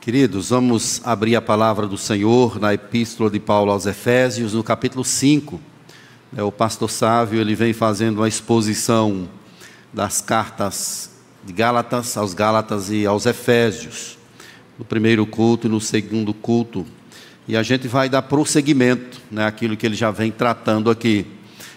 Queridos, 0.00 0.48
vamos 0.48 1.02
abrir 1.04 1.36
a 1.36 1.42
palavra 1.42 1.86
do 1.86 1.98
Senhor 1.98 2.58
na 2.58 2.72
Epístola 2.72 3.28
de 3.28 3.38
Paulo 3.38 3.70
aos 3.70 3.84
Efésios, 3.84 4.54
no 4.54 4.64
capítulo 4.64 5.04
5. 5.04 5.60
É, 6.34 6.42
o 6.42 6.50
pastor 6.50 6.90
Sávio 6.90 7.38
ele 7.38 7.54
vem 7.54 7.74
fazendo 7.74 8.16
uma 8.16 8.26
exposição 8.26 9.28
das 9.92 10.22
cartas 10.22 11.10
de 11.44 11.52
Gálatas 11.52 12.16
aos 12.16 12.32
Gálatas 12.32 12.90
e 12.90 13.04
aos 13.04 13.26
Efésios, 13.26 14.16
no 14.78 14.86
primeiro 14.86 15.26
culto 15.26 15.66
e 15.66 15.70
no 15.70 15.82
segundo 15.82 16.32
culto. 16.32 16.86
E 17.46 17.54
a 17.54 17.62
gente 17.62 17.86
vai 17.86 18.08
dar 18.08 18.22
prosseguimento 18.22 19.20
né, 19.30 19.44
àquilo 19.44 19.76
que 19.76 19.84
ele 19.84 19.96
já 19.96 20.10
vem 20.10 20.32
tratando 20.32 20.88
aqui. 20.88 21.26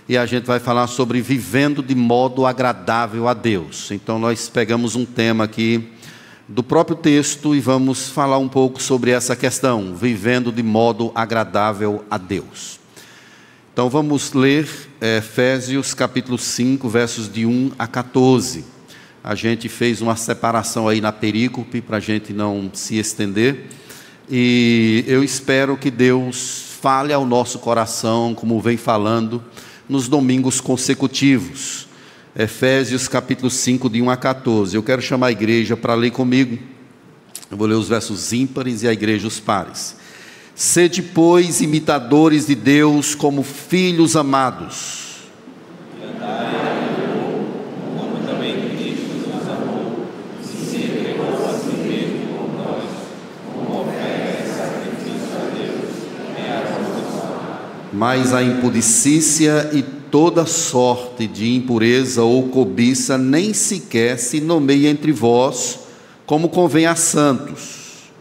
E 0.08 0.18
a 0.18 0.26
gente 0.26 0.46
vai 0.46 0.62
falar 0.62 0.88
sobre 0.88 1.20
vivendo 1.20 1.84
de 1.84 1.94
modo 1.94 2.46
agradável 2.46 3.28
a 3.28 3.34
Deus. 3.34 3.92
Então 3.92 4.18
nós 4.18 4.48
pegamos 4.48 4.96
um 4.96 5.04
tema 5.04 5.44
aqui 5.44 5.92
do 6.54 6.62
próprio 6.62 6.96
texto 6.96 7.56
e 7.56 7.60
vamos 7.60 8.10
falar 8.10 8.38
um 8.38 8.48
pouco 8.48 8.80
sobre 8.80 9.10
essa 9.10 9.36
questão, 9.36 9.96
vivendo 9.96 10.52
de 10.52 10.62
modo 10.62 11.12
agradável 11.16 12.06
a 12.12 12.16
Deus. 12.16 12.80
Então 13.74 13.90
vamos 13.90 14.34
ler 14.34 14.70
é, 15.02 15.18
Efésios 15.18 15.96
capítulo 15.96 16.38
5, 16.38 16.88
versos 16.88 17.28
de 17.28 17.44
1 17.44 17.72
a 17.80 17.88
14. 17.88 18.64
A 19.24 19.34
gente 19.34 19.68
fez 19.68 20.00
uma 20.00 20.16
separação 20.16 20.88
aí 20.88 21.02
na 21.02 21.12
perícope 21.12 21.82
para 21.82 21.98
a 21.98 22.00
gente 22.00 22.32
não 22.34 22.70
se 22.72 23.00
estender. 23.00 23.70
E 24.30 25.04
eu 25.08 25.24
espero 25.24 25.76
que 25.76 25.90
Deus 25.90 26.66
fale 26.80 27.12
ao 27.12 27.26
nosso 27.26 27.58
coração, 27.58 28.36
como 28.36 28.62
vem 28.62 28.78
falando 28.78 29.44
nos 29.90 30.08
domingos 30.08 30.62
consecutivos. 30.62 31.88
Efésios 32.36 33.08
capítulo 33.08 33.52
5, 33.52 33.88
de 33.88 34.02
1 34.02 34.10
a 34.10 34.18
14. 34.18 34.76
Eu 34.76 34.82
quero 34.82 35.04
chamar 35.04 35.28
a 35.28 35.32
igreja 35.32 35.78
para 35.78 35.94
ler 35.94 36.10
comigo. 36.10 36.58
Eu 37.50 37.56
vou 37.56 37.68
ler 37.68 37.76
os 37.76 37.88
versos 37.88 38.34
ímpares 38.34 38.82
e 38.82 38.88
a 38.88 38.92
igreja 38.92 39.28
os 39.28 39.40
pares. 39.40 39.96
Sede, 40.56 41.04
pois, 41.04 41.62
imitadores 41.62 42.48
de 42.48 42.56
Deus 42.56 43.14
como 43.14 43.44
filhos 43.44 44.16
amados. 44.16 45.04
Mas 57.94 58.34
a 58.34 58.42
impudicícia 58.42 59.70
e 59.72 60.03
toda 60.14 60.46
sorte 60.46 61.26
de 61.26 61.56
impureza 61.56 62.22
ou 62.22 62.48
cobiça 62.50 63.18
nem 63.18 63.52
sequer 63.52 64.20
se 64.20 64.40
nomeia 64.40 64.88
entre 64.88 65.12
vós, 65.12 65.80
como 66.24 66.50
convém 66.50 66.86
a 66.86 66.96
santos. 66.96 68.12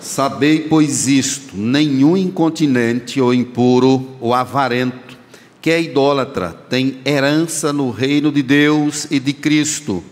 Sabei, 0.00 0.60
pois, 0.68 1.08
isto: 1.08 1.56
nenhum 1.56 2.16
incontinente 2.16 3.20
ou 3.20 3.34
impuro 3.34 4.06
ou 4.20 4.32
avarento 4.32 5.09
que 5.60 5.70
é 5.70 5.80
idólatra 5.80 6.50
tem 6.68 7.00
herança 7.04 7.72
no 7.72 7.90
reino 7.90 8.32
de 8.32 8.42
Deus 8.42 9.06
e 9.10 9.20
de 9.20 9.32
Cristo. 9.32 10.02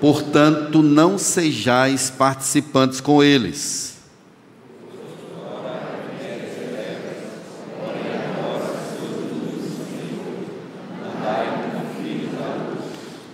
Portanto, 0.00 0.82
não 0.82 1.18
sejais 1.18 2.10
participantes 2.10 3.00
com 3.00 3.22
eles. 3.22 3.95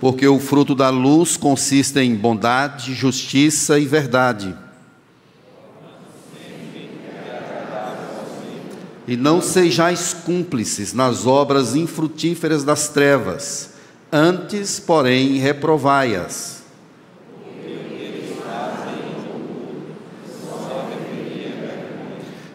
Porque 0.02 0.26
o 0.26 0.40
fruto 0.40 0.74
da 0.74 0.90
luz 0.90 1.36
consiste 1.36 2.00
em 2.00 2.12
bondade, 2.16 2.92
justiça 2.92 3.78
e 3.78 3.86
verdade. 3.86 4.52
E 9.06 9.16
não 9.16 9.41
sejais 9.41 10.12
cúmplices 10.12 10.92
nas 10.92 11.24
obras 11.24 11.76
infrutíferas 11.76 12.64
das 12.64 12.88
trevas, 12.88 13.74
antes, 14.10 14.80
porém, 14.80 15.38
reprovai-as. 15.38 16.64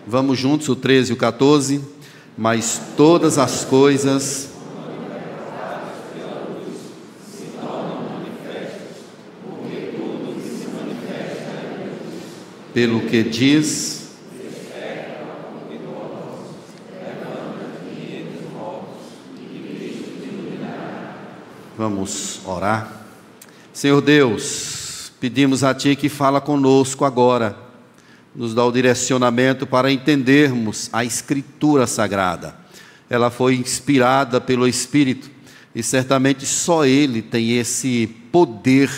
Vamos 0.06 0.38
juntos, 0.38 0.68
o 0.68 0.76
13 0.76 1.12
e 1.12 1.14
o 1.14 1.18
14. 1.18 1.82
Mas 2.38 2.82
todas 2.98 3.38
as 3.38 3.64
coisas 3.64 4.57
pelo 12.78 13.02
que 13.02 13.24
diz. 13.24 14.12
Vamos 21.76 22.40
orar. 22.46 23.04
Senhor 23.74 24.00
Deus, 24.00 25.12
pedimos 25.20 25.64
a 25.64 25.74
Ti 25.74 25.96
que 25.96 26.08
fala 26.08 26.40
conosco 26.40 27.04
agora, 27.04 27.58
nos 28.36 28.54
dá 28.54 28.64
o 28.64 28.72
direcionamento 28.72 29.66
para 29.66 29.92
entendermos 29.92 30.88
a 30.94 31.04
Escritura 31.04 31.88
Sagrada. 31.88 32.56
Ela 33.10 33.32
foi 33.32 33.56
inspirada 33.56 34.40
pelo 34.40 34.68
Espírito 34.68 35.32
e 35.74 35.82
certamente 35.82 36.46
só 36.46 36.86
Ele 36.86 37.24
tem 37.24 37.58
esse 37.58 38.06
poder 38.32 38.92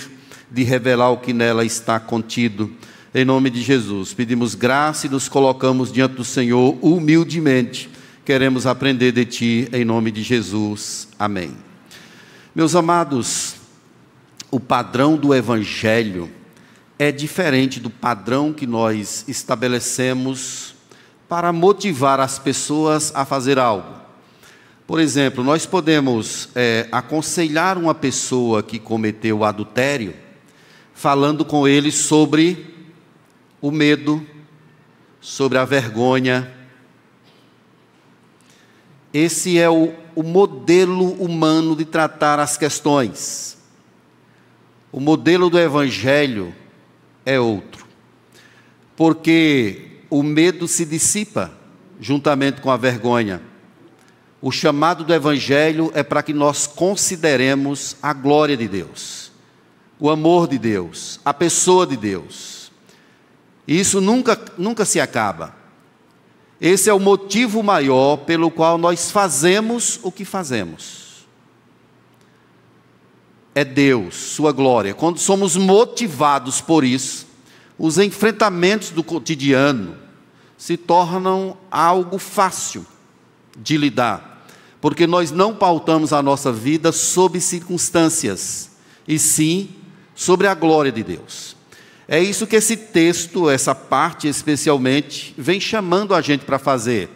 de 0.51 0.63
revelar 0.63 1.11
o 1.11 1.17
que 1.19 1.31
nela 1.31 1.63
está 1.63 1.97
contido. 1.97 2.69
Em 3.11 3.25
nome 3.25 3.49
de 3.49 3.63
Jesus, 3.63 4.13
pedimos 4.13 4.53
graça 4.53 5.07
e 5.07 5.09
nos 5.09 5.27
colocamos 5.27 5.91
diante 5.91 6.13
do 6.13 6.23
Senhor 6.23 6.77
humildemente. 6.79 7.89
Queremos 8.23 8.67
aprender 8.67 9.11
de 9.11 9.25
Ti, 9.25 9.67
em 9.73 9.83
nome 9.83 10.11
de 10.11 10.21
Jesus. 10.21 11.07
Amém. 11.17 11.57
Meus 12.53 12.75
amados, 12.75 13.55
o 14.51 14.59
padrão 14.59 15.17
do 15.17 15.33
Evangelho 15.33 16.29
é 16.99 17.11
diferente 17.11 17.79
do 17.79 17.89
padrão 17.89 18.53
que 18.53 18.67
nós 18.67 19.25
estabelecemos 19.27 20.75
para 21.27 21.51
motivar 21.51 22.19
as 22.19 22.37
pessoas 22.37 23.11
a 23.15 23.25
fazer 23.25 23.57
algo. 23.57 23.91
Por 24.85 24.99
exemplo, 24.99 25.43
nós 25.43 25.65
podemos 25.65 26.49
é, 26.53 26.87
aconselhar 26.91 27.75
uma 27.75 27.95
pessoa 27.95 28.61
que 28.61 28.77
cometeu 28.77 29.43
adultério, 29.43 30.13
falando 30.93 31.43
com 31.43 31.67
ele 31.67 31.91
sobre 31.91 32.77
o 33.61 33.71
medo, 33.71 34.25
sobre 35.21 35.57
a 35.57 35.65
vergonha. 35.65 36.51
Esse 39.13 39.57
é 39.57 39.69
o, 39.69 39.93
o 40.15 40.23
modelo 40.23 41.11
humano 41.13 41.75
de 41.75 41.85
tratar 41.85 42.39
as 42.39 42.57
questões. 42.57 43.57
O 44.91 44.99
modelo 44.99 45.49
do 45.49 45.59
Evangelho 45.59 46.53
é 47.25 47.39
outro, 47.39 47.85
porque 48.95 50.01
o 50.09 50.23
medo 50.23 50.67
se 50.67 50.85
dissipa 50.85 51.51
juntamente 51.99 52.61
com 52.61 52.71
a 52.71 52.77
vergonha. 52.77 53.41
O 54.41 54.51
chamado 54.51 55.03
do 55.03 55.13
Evangelho 55.13 55.91
é 55.93 56.01
para 56.01 56.23
que 56.23 56.33
nós 56.33 56.65
consideremos 56.65 57.97
a 58.01 58.13
glória 58.13 58.55
de 58.55 58.67
Deus, 58.67 59.31
o 59.99 60.09
amor 60.09 60.47
de 60.47 60.57
Deus, 60.57 61.19
a 61.25 61.33
pessoa 61.33 61.85
de 61.85 61.97
Deus. 61.97 62.58
E 63.69 63.79
isso 63.79 64.01
nunca, 64.01 64.35
nunca 64.57 64.83
se 64.83 64.99
acaba. 64.99 65.55
Esse 66.59 66.89
é 66.89 66.93
o 66.93 66.99
motivo 66.99 67.61
maior 67.61 68.17
pelo 68.17 68.49
qual 68.49 68.79
nós 68.79 69.11
fazemos 69.11 69.99
o 70.01 70.11
que 70.11 70.25
fazemos. 70.25 71.27
É 73.53 73.63
Deus, 73.63 74.15
Sua 74.15 74.51
glória. 74.51 74.95
Quando 74.95 75.19
somos 75.19 75.55
motivados 75.55 76.59
por 76.59 76.83
isso, 76.83 77.27
os 77.77 77.99
enfrentamentos 77.99 78.89
do 78.89 79.03
cotidiano 79.03 79.95
se 80.57 80.75
tornam 80.75 81.55
algo 81.69 82.17
fácil 82.17 82.83
de 83.55 83.77
lidar, 83.77 84.47
porque 84.81 85.05
nós 85.05 85.29
não 85.29 85.53
pautamos 85.53 86.11
a 86.11 86.23
nossa 86.23 86.51
vida 86.51 86.91
sob 86.91 87.39
circunstâncias, 87.39 88.71
e 89.07 89.19
sim 89.19 89.69
sobre 90.15 90.47
a 90.47 90.55
glória 90.55 90.91
de 90.91 91.03
Deus. 91.03 91.58
É 92.11 92.19
isso 92.19 92.47
que 92.47 92.55
esse 92.55 92.75
texto, 92.75 93.51
essa 93.51 93.75
parte 93.75 94.27
especialmente, 94.27 95.31
vem 95.37 95.59
chamando 95.59 96.15
a 96.15 96.21
gente 96.21 96.43
para 96.43 96.57
fazer. 96.57 97.07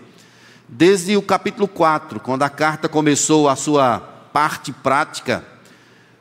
Desde 0.69 1.17
o 1.17 1.21
capítulo 1.23 1.67
4, 1.67 2.19
quando 2.19 2.43
a 2.43 2.49
carta 2.49 2.87
começou 2.87 3.49
a 3.49 3.55
sua 3.55 3.97
parte 4.31 4.71
prática, 4.71 5.43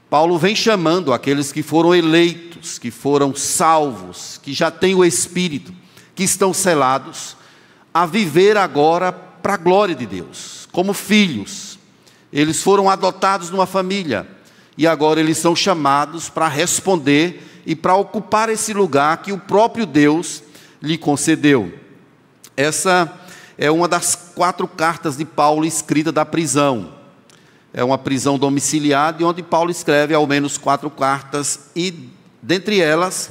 Paulo 0.08 0.38
vem 0.38 0.56
chamando 0.56 1.12
aqueles 1.12 1.52
que 1.52 1.62
foram 1.62 1.94
eleitos, 1.94 2.78
que 2.78 2.90
foram 2.90 3.34
salvos, 3.34 4.40
que 4.42 4.54
já 4.54 4.70
têm 4.70 4.94
o 4.94 5.04
Espírito, 5.04 5.70
que 6.14 6.22
estão 6.22 6.54
selados, 6.54 7.36
a 7.92 8.06
viver 8.06 8.56
agora 8.56 9.12
para 9.12 9.52
a 9.52 9.58
glória 9.58 9.94
de 9.94 10.06
Deus, 10.06 10.66
como 10.72 10.94
filhos. 10.94 11.78
Eles 12.32 12.62
foram 12.62 12.88
adotados 12.88 13.50
numa 13.50 13.66
família 13.66 14.26
e 14.78 14.86
agora 14.86 15.20
eles 15.20 15.36
são 15.36 15.54
chamados 15.54 16.30
para 16.30 16.48
responder 16.48 17.51
e 17.64 17.74
para 17.74 17.94
ocupar 17.94 18.48
esse 18.48 18.72
lugar 18.72 19.18
que 19.18 19.32
o 19.32 19.38
próprio 19.38 19.86
Deus 19.86 20.42
lhe 20.82 20.98
concedeu. 20.98 21.72
Essa 22.56 23.12
é 23.56 23.70
uma 23.70 23.86
das 23.86 24.14
quatro 24.14 24.66
cartas 24.66 25.16
de 25.16 25.24
Paulo 25.24 25.64
escrita 25.64 26.10
da 26.10 26.24
prisão. 26.24 26.92
É 27.72 27.82
uma 27.82 27.96
prisão 27.96 28.38
domiciliar, 28.38 29.14
de 29.14 29.24
onde 29.24 29.42
Paulo 29.42 29.70
escreve 29.70 30.14
ao 30.14 30.26
menos 30.26 30.58
quatro 30.58 30.90
cartas, 30.90 31.70
e 31.74 32.10
dentre 32.42 32.80
elas, 32.80 33.30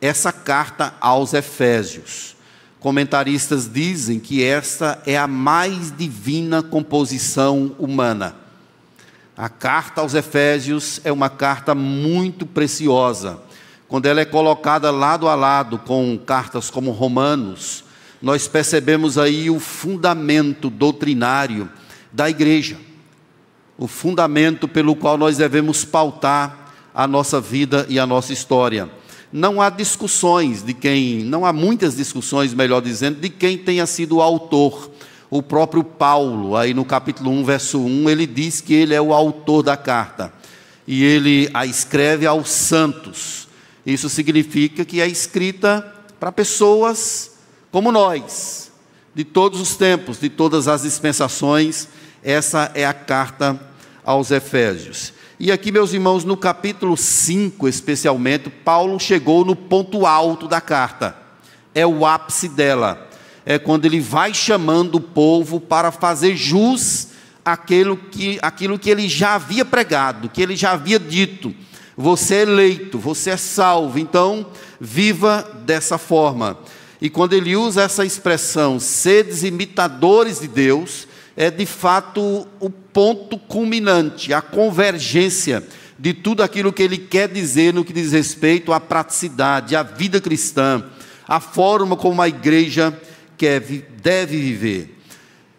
essa 0.00 0.32
carta 0.32 0.94
aos 1.00 1.34
Efésios. 1.34 2.34
Comentaristas 2.80 3.70
dizem 3.70 4.20
que 4.20 4.44
esta 4.44 5.02
é 5.06 5.16
a 5.16 5.26
mais 5.26 5.94
divina 5.96 6.62
composição 6.62 7.74
humana. 7.78 8.36
A 9.36 9.48
carta 9.48 10.00
aos 10.00 10.14
Efésios 10.14 11.00
é 11.02 11.10
uma 11.10 11.28
carta 11.28 11.74
muito 11.74 12.46
preciosa. 12.46 13.40
Quando 13.88 14.06
ela 14.06 14.20
é 14.20 14.24
colocada 14.24 14.90
lado 14.90 15.28
a 15.28 15.34
lado 15.34 15.78
com 15.78 16.18
cartas 16.18 16.70
como 16.70 16.90
Romanos, 16.90 17.84
nós 18.20 18.48
percebemos 18.48 19.18
aí 19.18 19.50
o 19.50 19.60
fundamento 19.60 20.70
doutrinário 20.70 21.68
da 22.10 22.30
igreja, 22.30 22.78
o 23.76 23.86
fundamento 23.86 24.66
pelo 24.66 24.96
qual 24.96 25.18
nós 25.18 25.36
devemos 25.36 25.84
pautar 25.84 26.72
a 26.94 27.06
nossa 27.06 27.40
vida 27.40 27.84
e 27.88 27.98
a 27.98 28.06
nossa 28.06 28.32
história. 28.32 28.88
Não 29.32 29.60
há 29.60 29.68
discussões 29.68 30.62
de 30.62 30.72
quem, 30.72 31.24
não 31.24 31.44
há 31.44 31.52
muitas 31.52 31.96
discussões, 31.96 32.54
melhor 32.54 32.80
dizendo, 32.80 33.20
de 33.20 33.28
quem 33.28 33.58
tenha 33.58 33.84
sido 33.84 34.16
o 34.16 34.22
autor. 34.22 34.90
O 35.28 35.42
próprio 35.42 35.82
Paulo, 35.82 36.56
aí 36.56 36.72
no 36.72 36.84
capítulo 36.84 37.32
1, 37.32 37.44
verso 37.44 37.80
1, 37.80 38.08
ele 38.08 38.26
diz 38.26 38.60
que 38.60 38.72
ele 38.72 38.94
é 38.94 39.00
o 39.00 39.12
autor 39.12 39.64
da 39.64 39.76
carta. 39.76 40.32
E 40.86 41.02
ele 41.02 41.50
a 41.52 41.66
escreve 41.66 42.26
aos 42.26 42.48
santos. 42.48 43.43
Isso 43.84 44.08
significa 44.08 44.84
que 44.84 45.00
é 45.00 45.06
escrita 45.06 45.94
para 46.18 46.32
pessoas 46.32 47.32
como 47.70 47.90
nós, 47.92 48.70
de 49.14 49.24
todos 49.24 49.60
os 49.60 49.76
tempos, 49.76 50.18
de 50.20 50.28
todas 50.28 50.68
as 50.68 50.82
dispensações, 50.82 51.88
essa 52.22 52.70
é 52.74 52.86
a 52.86 52.94
carta 52.94 53.60
aos 54.04 54.30
Efésios. 54.30 55.12
E 55.38 55.50
aqui, 55.50 55.72
meus 55.72 55.92
irmãos, 55.92 56.24
no 56.24 56.36
capítulo 56.36 56.96
5, 56.96 57.68
especialmente, 57.68 58.48
Paulo 58.48 58.98
chegou 59.00 59.44
no 59.44 59.56
ponto 59.56 60.06
alto 60.06 60.46
da 60.46 60.60
carta. 60.60 61.16
É 61.74 61.86
o 61.86 62.06
ápice 62.06 62.48
dela. 62.48 63.10
É 63.44 63.58
quando 63.58 63.84
ele 63.84 64.00
vai 64.00 64.32
chamando 64.32 64.94
o 64.94 65.00
povo 65.00 65.60
para 65.60 65.90
fazer 65.90 66.36
jus 66.36 67.08
àquilo 67.44 67.96
que, 67.96 68.38
àquilo 68.40 68.78
que 68.78 68.88
ele 68.88 69.08
já 69.08 69.34
havia 69.34 69.64
pregado, 69.64 70.28
que 70.28 70.40
ele 70.40 70.56
já 70.56 70.70
havia 70.70 70.98
dito. 70.98 71.54
Você 71.96 72.36
é 72.36 72.42
eleito, 72.42 72.98
você 72.98 73.30
é 73.30 73.36
salvo, 73.36 73.98
então 73.98 74.46
viva 74.80 75.48
dessa 75.64 75.96
forma. 75.98 76.58
E 77.00 77.08
quando 77.08 77.34
ele 77.34 77.54
usa 77.54 77.82
essa 77.82 78.04
expressão, 78.04 78.80
sedes 78.80 79.42
imitadores 79.42 80.40
de 80.40 80.48
Deus, 80.48 81.06
é 81.36 81.50
de 81.50 81.66
fato 81.66 82.46
o 82.58 82.70
ponto 82.70 83.38
culminante, 83.38 84.32
a 84.32 84.40
convergência 84.40 85.62
de 85.98 86.12
tudo 86.12 86.42
aquilo 86.42 86.72
que 86.72 86.82
ele 86.82 86.98
quer 86.98 87.28
dizer 87.28 87.72
no 87.72 87.84
que 87.84 87.92
diz 87.92 88.12
respeito 88.12 88.72
à 88.72 88.80
praticidade, 88.80 89.76
à 89.76 89.82
vida 89.82 90.20
cristã, 90.20 90.84
à 91.26 91.40
forma 91.40 91.96
como 91.96 92.20
a 92.20 92.28
igreja 92.28 92.98
quer, 93.36 93.60
deve 93.60 94.36
viver. 94.36 94.98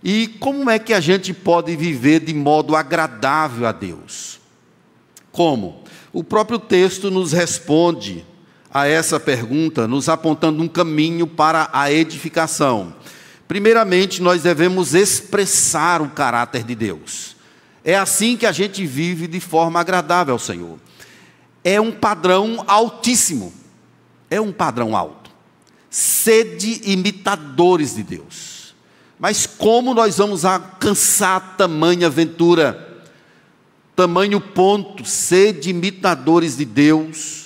E 0.04 0.28
como 0.40 0.70
é 0.70 0.78
que 0.78 0.94
a 0.94 1.00
gente 1.00 1.34
pode 1.34 1.76
viver 1.76 2.20
de 2.20 2.34
modo 2.34 2.76
agradável 2.76 3.66
a 3.66 3.72
Deus? 3.72 4.40
Como? 5.32 5.85
O 6.16 6.24
próprio 6.24 6.58
texto 6.58 7.12
nos 7.12 7.34
responde 7.34 8.26
a 8.74 8.88
essa 8.88 9.20
pergunta, 9.20 9.86
nos 9.86 10.08
apontando 10.08 10.64
um 10.64 10.68
caminho 10.70 11.28
para 11.28 11.70
a 11.74 11.92
edificação. 11.92 12.96
Primeiramente, 13.50 14.22
nós 14.22 14.42
devemos 14.42 14.94
expressar 14.94 16.02
o 16.02 16.08
caráter 16.08 16.64
de 16.64 16.74
Deus. 16.74 17.36
É 17.84 17.98
assim 17.98 18.38
que 18.38 18.46
a 18.46 18.54
gente 18.54 18.86
vive 18.86 19.28
de 19.28 19.42
forma 19.42 19.78
agradável 19.78 20.36
ao 20.36 20.40
Senhor. 20.40 20.80
É 21.62 21.82
um 21.82 21.92
padrão 21.92 22.64
altíssimo. 22.66 23.54
É 24.30 24.40
um 24.40 24.54
padrão 24.54 24.96
alto. 24.96 25.30
Sede 25.90 26.80
imitadores 26.86 27.94
de 27.94 28.04
Deus. 28.04 28.74
Mas 29.20 29.46
como 29.46 29.94
nós 29.94 30.18
vamos 30.18 30.46
alcançar 30.46 31.58
tamanha 31.58 32.08
aventura? 32.08 32.95
Tamanho 33.96 34.42
ponto, 34.42 35.06
sede 35.06 35.70
imitadores 35.70 36.58
de 36.58 36.66
Deus 36.66 37.46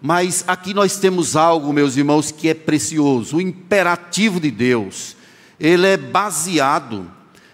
mas 0.00 0.44
aqui 0.46 0.72
nós 0.72 0.96
temos 0.96 1.36
algo, 1.36 1.72
meus 1.72 1.96
irmãos, 1.96 2.30
que 2.30 2.48
é 2.48 2.54
precioso. 2.54 3.36
O 3.36 3.40
imperativo 3.40 4.40
de 4.40 4.50
Deus, 4.50 5.14
ele 5.58 5.86
é 5.86 5.96
baseado 5.96 7.10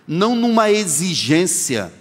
não 0.06 0.36
numa 0.36 0.70
exigência 0.70 1.92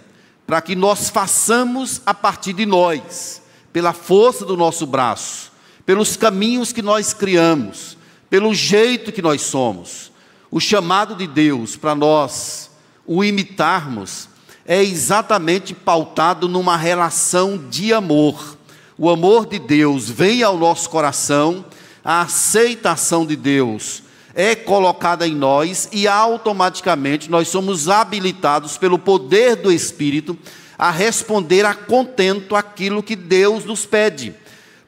para 0.46 0.60
que 0.60 0.76
nós 0.76 1.10
façamos 1.10 2.00
a 2.06 2.14
partir 2.14 2.52
de 2.52 2.64
nós, 2.64 3.42
pela 3.72 3.92
força 3.92 4.44
do 4.44 4.56
nosso 4.56 4.86
braço, 4.86 5.50
pelos 5.84 6.16
caminhos 6.16 6.72
que 6.72 6.82
nós 6.82 7.12
criamos, 7.12 7.98
pelo 8.30 8.54
jeito 8.54 9.10
que 9.10 9.20
nós 9.20 9.42
somos. 9.42 10.12
O 10.48 10.60
chamado 10.60 11.16
de 11.16 11.26
Deus 11.26 11.74
para 11.74 11.96
nós 11.96 12.70
o 13.04 13.24
imitarmos 13.24 14.28
é 14.66 14.82
exatamente 14.82 15.74
pautado 15.74 16.48
numa 16.48 16.76
relação 16.76 17.56
de 17.56 17.92
amor 17.92 18.56
o 18.98 19.10
amor 19.10 19.46
de 19.46 19.58
Deus 19.58 20.08
vem 20.08 20.42
ao 20.42 20.56
nosso 20.56 20.88
coração, 20.88 21.64
a 22.02 22.22
aceitação 22.22 23.26
de 23.26 23.36
Deus 23.36 24.02
é 24.34 24.54
colocada 24.54 25.26
em 25.26 25.34
nós 25.34 25.88
e 25.92 26.08
automaticamente 26.08 27.30
nós 27.30 27.48
somos 27.48 27.88
habilitados 27.90 28.78
pelo 28.78 28.98
poder 28.98 29.56
do 29.56 29.70
Espírito 29.70 30.36
a 30.78 30.90
responder 30.90 31.64
a 31.66 31.74
contento 31.74 32.56
aquilo 32.56 33.02
que 33.02 33.16
Deus 33.16 33.64
nos 33.64 33.84
pede. 33.84 34.34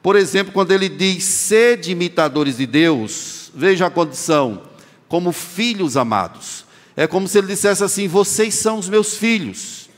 Por 0.01 0.15
exemplo, 0.15 0.53
quando 0.53 0.71
ele 0.71 0.89
diz 0.89 1.23
sede 1.23 1.91
imitadores 1.91 2.57
de 2.57 2.65
Deus, 2.65 3.51
veja 3.53 3.87
a 3.87 3.91
condição, 3.91 4.63
como 5.07 5.31
filhos 5.31 5.97
amados. 5.97 6.65
É 6.99 7.07
como 7.07 7.27
se 7.27 7.37
ele 7.37 7.47
dissesse 7.47 7.83
assim: 7.83 8.07
vocês 8.07 8.53
são 8.55 8.77
os 8.77 8.89
meus 8.89 9.15
filhos. 9.15 9.89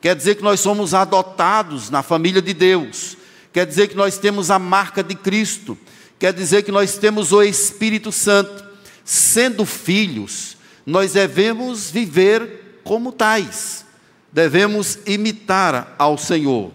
Quer 0.00 0.16
dizer 0.16 0.36
que 0.36 0.42
nós 0.42 0.60
somos 0.60 0.94
adotados 0.94 1.90
na 1.90 2.02
família 2.02 2.40
de 2.40 2.54
Deus 2.54 3.16
quer 3.56 3.64
dizer 3.64 3.88
que 3.88 3.96
nós 3.96 4.18
temos 4.18 4.50
a 4.50 4.58
marca 4.58 5.02
de 5.02 5.14
Cristo, 5.14 5.78
quer 6.18 6.30
dizer 6.30 6.62
que 6.62 6.70
nós 6.70 6.98
temos 6.98 7.32
o 7.32 7.42
Espírito 7.42 8.12
Santo. 8.12 8.66
Sendo 9.02 9.64
filhos, 9.64 10.58
nós 10.84 11.14
devemos 11.14 11.90
viver 11.90 12.82
como 12.84 13.10
tais, 13.10 13.86
devemos 14.30 14.98
imitar 15.06 15.94
ao 15.98 16.18
Senhor. 16.18 16.70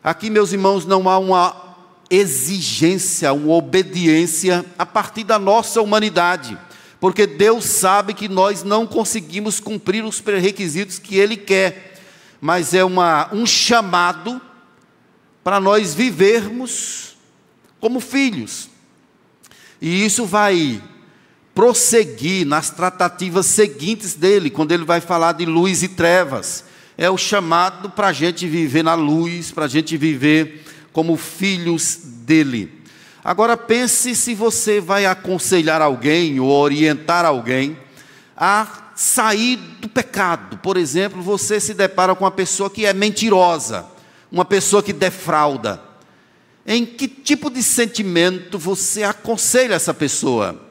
Aqui, 0.00 0.30
meus 0.30 0.52
irmãos, 0.52 0.86
não 0.86 1.08
há 1.08 1.18
uma 1.18 1.56
exigência, 2.08 3.32
uma 3.32 3.54
obediência 3.54 4.64
a 4.78 4.86
partir 4.86 5.24
da 5.24 5.40
nossa 5.40 5.82
humanidade, 5.82 6.56
porque 7.06 7.24
Deus 7.24 7.66
sabe 7.66 8.12
que 8.12 8.28
nós 8.28 8.64
não 8.64 8.84
conseguimos 8.84 9.60
cumprir 9.60 10.04
os 10.04 10.20
pré-requisitos 10.20 10.98
que 10.98 11.14
Ele 11.14 11.36
quer, 11.36 12.00
mas 12.40 12.74
é 12.74 12.82
uma, 12.82 13.32
um 13.32 13.46
chamado 13.46 14.42
para 15.44 15.60
nós 15.60 15.94
vivermos 15.94 17.16
como 17.78 18.00
filhos. 18.00 18.68
E 19.80 20.04
isso 20.04 20.26
vai 20.26 20.82
prosseguir 21.54 22.44
nas 22.44 22.70
tratativas 22.70 23.46
seguintes 23.46 24.14
dele, 24.14 24.50
quando 24.50 24.72
ele 24.72 24.84
vai 24.84 25.00
falar 25.00 25.30
de 25.34 25.46
luz 25.46 25.84
e 25.84 25.88
trevas. 25.88 26.64
É 26.98 27.08
o 27.08 27.16
chamado 27.16 27.88
para 27.88 28.08
a 28.08 28.12
gente 28.12 28.48
viver 28.48 28.82
na 28.82 28.94
luz, 28.94 29.52
para 29.52 29.66
a 29.66 29.68
gente 29.68 29.96
viver 29.96 30.64
como 30.92 31.16
filhos 31.16 32.00
dele. 32.02 32.75
Agora 33.26 33.56
pense 33.56 34.14
se 34.14 34.36
você 34.36 34.80
vai 34.80 35.04
aconselhar 35.04 35.82
alguém 35.82 36.38
ou 36.38 36.48
orientar 36.48 37.24
alguém 37.24 37.76
a 38.36 38.92
sair 38.94 39.56
do 39.56 39.88
pecado. 39.88 40.58
Por 40.58 40.76
exemplo, 40.76 41.20
você 41.20 41.58
se 41.58 41.74
depara 41.74 42.14
com 42.14 42.22
uma 42.22 42.30
pessoa 42.30 42.70
que 42.70 42.86
é 42.86 42.92
mentirosa 42.92 43.84
uma 44.30 44.44
pessoa 44.44 44.82
que 44.82 44.92
defrauda, 44.92 45.80
em 46.66 46.84
que 46.84 47.08
tipo 47.08 47.50
de 47.50 47.62
sentimento 47.62 48.58
você 48.58 49.02
aconselha 49.02 49.74
essa 49.74 49.94
pessoa? 49.94 50.62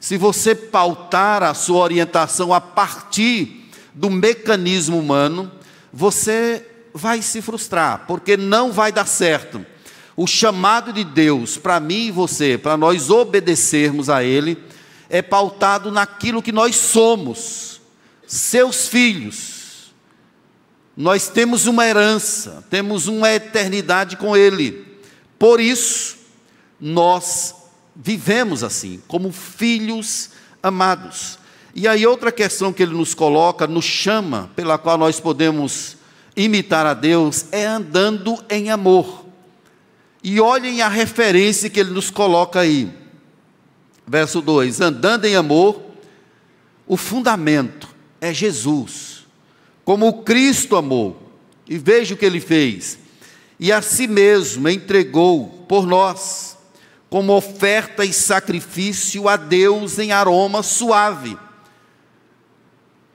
Se 0.00 0.16
você 0.16 0.54
pautar 0.54 1.42
a 1.42 1.54
sua 1.54 1.78
orientação 1.78 2.52
a 2.52 2.60
partir 2.60 3.70
do 3.94 4.10
mecanismo 4.10 4.98
humano, 4.98 5.50
você 5.90 6.66
vai 6.92 7.22
se 7.22 7.40
frustrar, 7.40 8.04
porque 8.06 8.36
não 8.36 8.72
vai 8.72 8.90
dar 8.90 9.06
certo. 9.06 9.64
O 10.16 10.26
chamado 10.26 10.92
de 10.92 11.04
Deus 11.04 11.56
para 11.56 11.80
mim 11.80 12.06
e 12.06 12.10
você, 12.10 12.58
para 12.58 12.76
nós 12.76 13.10
obedecermos 13.10 14.10
a 14.10 14.22
Ele, 14.22 14.58
é 15.08 15.22
pautado 15.22 15.90
naquilo 15.90 16.42
que 16.42 16.52
nós 16.52 16.76
somos, 16.76 17.80
seus 18.26 18.88
filhos. 18.88 19.92
Nós 20.96 21.28
temos 21.28 21.66
uma 21.66 21.86
herança, 21.86 22.64
temos 22.68 23.08
uma 23.08 23.30
eternidade 23.32 24.16
com 24.16 24.36
Ele. 24.36 24.86
Por 25.38 25.60
isso, 25.60 26.16
nós 26.80 27.54
vivemos 27.94 28.62
assim, 28.62 29.02
como 29.06 29.32
filhos 29.32 30.30
amados. 30.62 31.38
E 31.74 31.88
aí, 31.88 32.06
outra 32.06 32.30
questão 32.30 32.72
que 32.72 32.82
ele 32.82 32.94
nos 32.94 33.14
coloca, 33.14 33.66
nos 33.66 33.84
chama, 33.84 34.50
pela 34.54 34.76
qual 34.76 34.98
nós 34.98 35.18
podemos 35.18 35.96
imitar 36.36 36.84
a 36.84 36.92
Deus, 36.92 37.46
é 37.50 37.64
andando 37.64 38.38
em 38.50 38.70
amor. 38.70 39.21
E 40.22 40.40
olhem 40.40 40.82
a 40.82 40.88
referência 40.88 41.68
que 41.68 41.80
ele 41.80 41.90
nos 41.90 42.10
coloca 42.10 42.60
aí. 42.60 42.92
Verso 44.06 44.40
2: 44.40 44.80
Andando 44.80 45.24
em 45.24 45.34
amor, 45.34 45.82
o 46.86 46.96
fundamento 46.96 47.88
é 48.20 48.32
Jesus, 48.32 49.26
como 49.84 50.22
Cristo 50.22 50.76
amou. 50.76 51.30
E 51.68 51.78
veja 51.78 52.14
o 52.14 52.16
que 52.16 52.26
ele 52.26 52.40
fez. 52.40 52.98
E 53.58 53.72
a 53.72 53.80
si 53.80 54.06
mesmo 54.06 54.68
entregou 54.68 55.64
por 55.68 55.86
nós, 55.86 56.58
como 57.08 57.32
oferta 57.32 58.04
e 58.04 58.12
sacrifício 58.12 59.28
a 59.28 59.36
Deus 59.36 59.98
em 59.98 60.12
aroma 60.12 60.62
suave. 60.62 61.38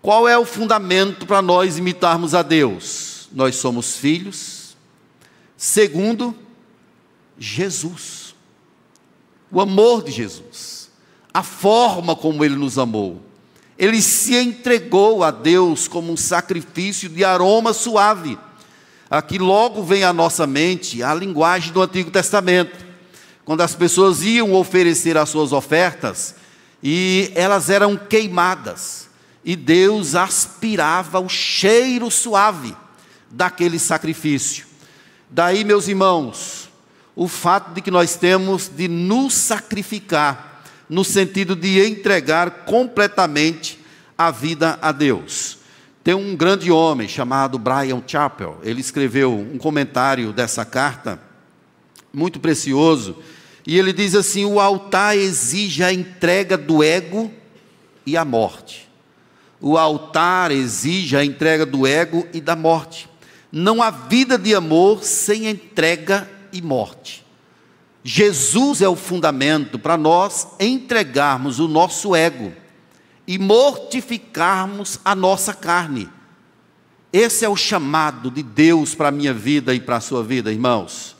Qual 0.01 0.27
é 0.27 0.37
o 0.37 0.45
fundamento 0.45 1.25
para 1.25 1.41
nós 1.41 1.77
imitarmos 1.77 2.33
a 2.33 2.41
Deus? 2.41 3.27
Nós 3.31 3.57
somos 3.57 3.97
filhos. 3.97 4.77
Segundo, 5.57 6.33
Jesus. 7.37 8.35
O 9.51 9.61
amor 9.61 10.03
de 10.03 10.11
Jesus. 10.11 10.89
A 11.33 11.43
forma 11.43 12.15
como 12.15 12.43
ele 12.43 12.55
nos 12.55 12.77
amou. 12.77 13.21
Ele 13.77 14.01
se 14.01 14.35
entregou 14.35 15.23
a 15.23 15.29
Deus 15.29 15.87
como 15.87 16.11
um 16.11 16.17
sacrifício 16.17 17.07
de 17.07 17.23
aroma 17.23 17.73
suave. 17.73 18.37
Aqui 19.09 19.37
logo 19.37 19.83
vem 19.83 20.03
à 20.03 20.11
nossa 20.11 20.47
mente 20.47 21.03
a 21.03 21.13
linguagem 21.13 21.71
do 21.71 21.81
Antigo 21.81 22.09
Testamento. 22.09 22.85
Quando 23.45 23.61
as 23.61 23.75
pessoas 23.75 24.23
iam 24.23 24.53
oferecer 24.53 25.15
as 25.15 25.29
suas 25.29 25.53
ofertas 25.53 26.35
e 26.81 27.31
elas 27.35 27.69
eram 27.69 27.95
queimadas, 27.95 29.07
e 29.43 29.55
Deus 29.55 30.15
aspirava 30.15 31.19
o 31.19 31.29
cheiro 31.29 32.11
suave 32.11 32.75
daquele 33.31 33.79
sacrifício. 33.79 34.65
Daí, 35.29 35.63
meus 35.63 35.87
irmãos, 35.87 36.56
o 37.17 37.27
fato 37.27 37.73
de 37.73 37.81
que 37.81 37.89
nós 37.89 38.15
temos 38.15 38.69
de 38.69 38.87
nos 38.87 39.33
sacrificar, 39.33 40.63
no 40.87 41.03
sentido 41.03 41.55
de 41.55 41.81
entregar 41.81 42.63
completamente 42.65 43.79
a 44.15 44.29
vida 44.29 44.77
a 44.83 44.91
Deus. 44.91 45.57
Tem 46.03 46.13
um 46.13 46.35
grande 46.35 46.71
homem 46.71 47.07
chamado 47.07 47.57
Brian 47.57 48.03
Chappell, 48.05 48.59
ele 48.61 48.81
escreveu 48.81 49.33
um 49.33 49.57
comentário 49.57 50.31
dessa 50.31 50.63
carta, 50.63 51.19
muito 52.13 52.39
precioso, 52.39 53.17
e 53.65 53.79
ele 53.79 53.91
diz 53.91 54.13
assim: 54.13 54.45
o 54.45 54.59
altar 54.59 55.17
exige 55.17 55.83
a 55.83 55.91
entrega 55.91 56.55
do 56.55 56.83
ego 56.83 57.31
e 58.05 58.15
a 58.15 58.23
morte. 58.23 58.87
O 59.59 59.75
altar 59.75 60.51
exige 60.51 61.17
a 61.17 61.25
entrega 61.25 61.65
do 61.65 61.87
ego 61.87 62.27
e 62.31 62.39
da 62.39 62.55
morte. 62.55 63.09
Não 63.51 63.81
há 63.81 63.89
vida 63.89 64.37
de 64.37 64.53
amor 64.53 65.03
sem 65.03 65.47
entrega 65.47 66.36
e 66.51 66.61
morte. 66.61 67.27
Jesus 68.03 68.81
é 68.81 68.87
o 68.87 68.95
fundamento 68.95 69.77
para 69.77 69.97
nós 69.97 70.47
entregarmos 70.61 71.59
o 71.59 71.67
nosso 71.67 72.15
ego 72.15 72.53
e 73.27 73.37
mortificarmos 73.37 74.97
a 75.03 75.13
nossa 75.13 75.53
carne. 75.53 76.07
Esse 77.11 77.43
é 77.43 77.49
o 77.49 77.55
chamado 77.57 78.31
de 78.31 78.41
Deus 78.41 78.95
para 78.95 79.09
a 79.09 79.11
minha 79.11 79.33
vida 79.33 79.75
e 79.75 79.81
para 79.81 79.97
a 79.97 79.99
sua 79.99 80.23
vida, 80.23 80.53
irmãos. 80.53 81.17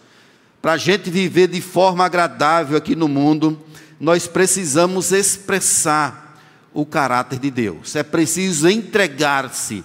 Para 0.61 0.73
a 0.73 0.77
gente 0.77 1.09
viver 1.09 1.47
de 1.49 1.59
forma 1.59 2.05
agradável 2.05 2.77
aqui 2.77 2.95
no 2.95 3.09
mundo, 3.09 3.61
nós 3.99 4.25
precisamos 4.25 5.11
expressar 5.11 6.39
o 6.73 6.85
caráter 6.85 7.39
de 7.39 7.51
Deus. 7.51 7.97
É 7.97 8.03
preciso 8.03 8.69
entregar-se 8.69 9.83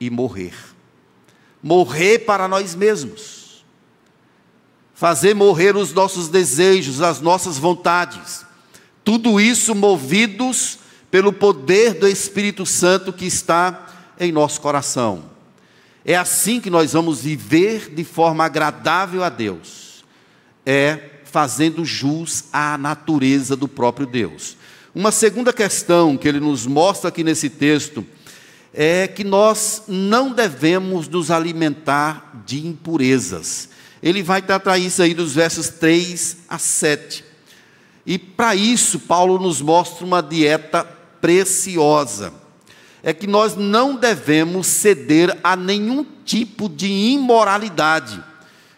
e 0.00 0.08
morrer. 0.08 0.54
Morrer 1.62 2.20
para 2.20 2.48
nós 2.48 2.74
mesmos 2.74 3.33
fazer 5.04 5.34
morrer 5.34 5.76
os 5.76 5.92
nossos 5.92 6.30
desejos, 6.30 7.02
as 7.02 7.20
nossas 7.20 7.58
vontades. 7.58 8.42
Tudo 9.04 9.38
isso 9.38 9.74
movidos 9.74 10.78
pelo 11.10 11.30
poder 11.30 11.92
do 11.92 12.08
Espírito 12.08 12.64
Santo 12.64 13.12
que 13.12 13.26
está 13.26 13.86
em 14.18 14.32
nosso 14.32 14.62
coração. 14.62 15.24
É 16.06 16.16
assim 16.16 16.58
que 16.58 16.70
nós 16.70 16.94
vamos 16.94 17.20
viver 17.20 17.90
de 17.94 18.02
forma 18.02 18.46
agradável 18.46 19.22
a 19.22 19.28
Deus. 19.28 20.02
É 20.64 20.98
fazendo 21.26 21.84
jus 21.84 22.44
à 22.50 22.78
natureza 22.78 23.54
do 23.54 23.68
próprio 23.68 24.06
Deus. 24.06 24.56
Uma 24.94 25.12
segunda 25.12 25.52
questão 25.52 26.16
que 26.16 26.26
ele 26.26 26.40
nos 26.40 26.66
mostra 26.66 27.10
aqui 27.10 27.22
nesse 27.22 27.50
texto 27.50 28.06
é 28.72 29.06
que 29.06 29.22
nós 29.22 29.82
não 29.86 30.32
devemos 30.32 31.08
nos 31.08 31.30
alimentar 31.30 32.42
de 32.46 32.66
impurezas 32.66 33.73
ele 34.04 34.22
vai 34.22 34.42
tratar 34.42 34.76
isso 34.76 35.00
aí 35.00 35.14
dos 35.14 35.32
versos 35.32 35.70
3 35.70 36.36
a 36.46 36.58
7. 36.58 37.24
E 38.04 38.18
para 38.18 38.54
isso, 38.54 39.00
Paulo 39.00 39.38
nos 39.38 39.62
mostra 39.62 40.04
uma 40.04 40.20
dieta 40.22 40.84
preciosa. 41.22 42.30
É 43.02 43.14
que 43.14 43.26
nós 43.26 43.56
não 43.56 43.96
devemos 43.96 44.66
ceder 44.66 45.34
a 45.42 45.56
nenhum 45.56 46.04
tipo 46.22 46.68
de 46.68 46.86
imoralidade. 46.86 48.22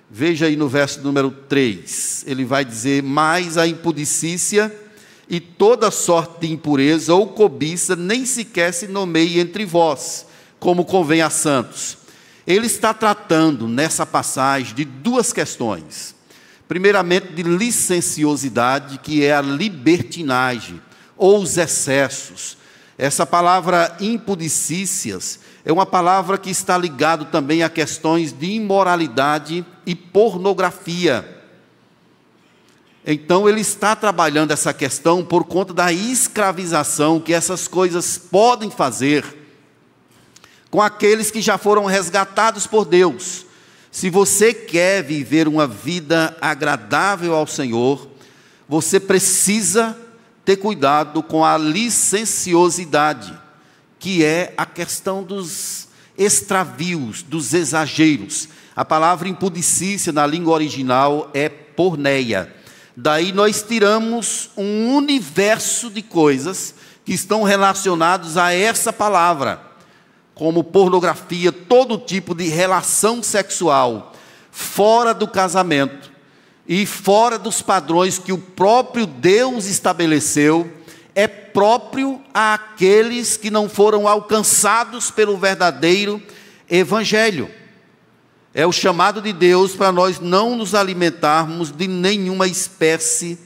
Veja 0.08 0.46
aí 0.46 0.54
no 0.54 0.68
verso 0.68 1.00
número 1.00 1.32
3, 1.48 2.24
ele 2.28 2.44
vai 2.44 2.64
dizer: 2.64 3.02
Mais 3.02 3.58
a 3.58 3.66
impudicícia 3.66 4.72
e 5.28 5.40
toda 5.40 5.90
sorte 5.90 6.46
de 6.46 6.52
impureza 6.52 7.12
ou 7.12 7.26
cobiça 7.26 7.96
nem 7.96 8.24
sequer 8.24 8.72
se 8.72 8.86
nomeie 8.86 9.40
entre 9.40 9.64
vós, 9.64 10.24
como 10.60 10.84
convém 10.84 11.20
a 11.20 11.30
santos 11.30 12.05
ele 12.46 12.66
está 12.66 12.94
tratando 12.94 13.66
nessa 13.66 14.06
passagem 14.06 14.74
de 14.74 14.84
duas 14.84 15.32
questões. 15.32 16.14
Primeiramente, 16.68 17.28
de 17.32 17.42
licenciosidade, 17.42 18.98
que 18.98 19.24
é 19.24 19.34
a 19.34 19.40
libertinagem 19.40 20.80
ou 21.16 21.42
os 21.42 21.56
excessos. 21.56 22.56
Essa 22.98 23.26
palavra 23.26 23.96
impudicícias 24.00 25.40
é 25.64 25.72
uma 25.72 25.84
palavra 25.84 26.38
que 26.38 26.50
está 26.50 26.78
ligado 26.78 27.26
também 27.26 27.62
a 27.62 27.68
questões 27.68 28.32
de 28.32 28.46
imoralidade 28.46 29.64
e 29.84 29.94
pornografia. 29.94 31.36
Então 33.04 33.48
ele 33.48 33.60
está 33.60 33.94
trabalhando 33.94 34.50
essa 34.50 34.72
questão 34.72 35.24
por 35.24 35.44
conta 35.44 35.72
da 35.72 35.92
escravização 35.92 37.20
que 37.20 37.32
essas 37.32 37.68
coisas 37.68 38.18
podem 38.18 38.70
fazer 38.70 39.24
com 40.76 40.82
aqueles 40.82 41.30
que 41.30 41.40
já 41.40 41.56
foram 41.56 41.86
resgatados 41.86 42.66
por 42.66 42.84
Deus. 42.84 43.46
Se 43.90 44.10
você 44.10 44.52
quer 44.52 45.02
viver 45.02 45.48
uma 45.48 45.66
vida 45.66 46.36
agradável 46.38 47.34
ao 47.34 47.46
Senhor, 47.46 48.06
você 48.68 49.00
precisa 49.00 49.96
ter 50.44 50.56
cuidado 50.56 51.22
com 51.22 51.42
a 51.42 51.56
licenciosidade, 51.56 53.32
que 53.98 54.22
é 54.22 54.52
a 54.54 54.66
questão 54.66 55.22
dos 55.22 55.88
extravios, 56.18 57.22
dos 57.22 57.54
exageros. 57.54 58.46
A 58.76 58.84
palavra 58.84 59.30
impudicícia 59.30 60.12
na 60.12 60.26
língua 60.26 60.52
original 60.52 61.30
é 61.32 61.48
porneia. 61.48 62.54
Daí 62.94 63.32
nós 63.32 63.62
tiramos 63.66 64.50
um 64.54 64.94
universo 64.94 65.88
de 65.88 66.02
coisas 66.02 66.74
que 67.02 67.14
estão 67.14 67.44
relacionados 67.44 68.36
a 68.36 68.52
essa 68.52 68.92
palavra 68.92 69.74
como 70.36 70.62
pornografia, 70.62 71.50
todo 71.50 71.96
tipo 71.96 72.34
de 72.34 72.46
relação 72.46 73.22
sexual 73.22 74.12
fora 74.52 75.14
do 75.14 75.26
casamento 75.26 76.12
e 76.68 76.84
fora 76.84 77.38
dos 77.38 77.62
padrões 77.62 78.18
que 78.18 78.32
o 78.32 78.38
próprio 78.38 79.06
Deus 79.06 79.64
estabeleceu, 79.64 80.70
é 81.14 81.26
próprio 81.26 82.20
àqueles 82.34 83.38
que 83.38 83.50
não 83.50 83.66
foram 83.66 84.06
alcançados 84.06 85.10
pelo 85.10 85.38
verdadeiro 85.38 86.22
evangelho. 86.68 87.50
É 88.52 88.66
o 88.66 88.72
chamado 88.72 89.22
de 89.22 89.32
Deus 89.32 89.74
para 89.74 89.90
nós 89.90 90.20
não 90.20 90.54
nos 90.54 90.74
alimentarmos 90.74 91.70
de 91.70 91.88
nenhuma 91.88 92.46
espécie 92.46 93.38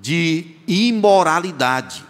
de 0.00 0.54
imoralidade. 0.68 2.05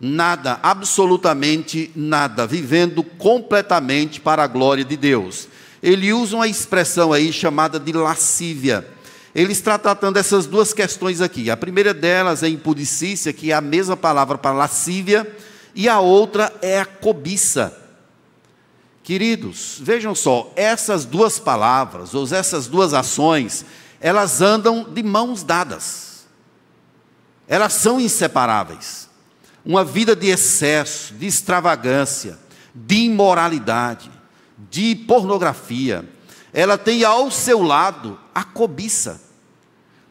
Nada, 0.00 0.60
absolutamente 0.62 1.90
nada, 1.94 2.46
vivendo 2.46 3.02
completamente 3.02 4.20
para 4.20 4.44
a 4.44 4.46
glória 4.46 4.84
de 4.84 4.96
Deus. 4.96 5.48
Ele 5.82 6.12
usa 6.12 6.36
uma 6.36 6.46
expressão 6.46 7.12
aí 7.12 7.32
chamada 7.32 7.80
de 7.80 7.92
lascívia. 7.92 8.86
Ele 9.34 9.52
está 9.52 9.76
tratando 9.76 10.16
essas 10.16 10.46
duas 10.46 10.72
questões 10.72 11.20
aqui. 11.20 11.50
A 11.50 11.56
primeira 11.56 11.92
delas 11.92 12.44
é 12.44 12.48
impudicícia, 12.48 13.32
que 13.32 13.50
é 13.50 13.54
a 13.54 13.60
mesma 13.60 13.96
palavra 13.96 14.38
para 14.38 14.56
lascívia, 14.56 15.26
e 15.74 15.88
a 15.88 15.98
outra 15.98 16.52
é 16.62 16.78
a 16.78 16.86
cobiça. 16.86 17.76
Queridos, 19.02 19.78
vejam 19.80 20.14
só, 20.14 20.52
essas 20.54 21.04
duas 21.04 21.40
palavras, 21.40 22.14
ou 22.14 22.24
essas 22.32 22.68
duas 22.68 22.94
ações, 22.94 23.64
elas 24.00 24.40
andam 24.40 24.84
de 24.84 25.02
mãos 25.02 25.42
dadas. 25.42 26.26
Elas 27.48 27.72
são 27.72 28.00
inseparáveis 28.00 29.07
uma 29.68 29.84
vida 29.84 30.16
de 30.16 30.28
excesso, 30.28 31.12
de 31.12 31.26
extravagância, 31.26 32.38
de 32.74 33.00
imoralidade, 33.00 34.10
de 34.70 34.94
pornografia, 34.94 36.08
ela 36.54 36.78
tem 36.78 37.04
ao 37.04 37.30
seu 37.30 37.62
lado 37.62 38.18
a 38.34 38.42
cobiça. 38.42 39.20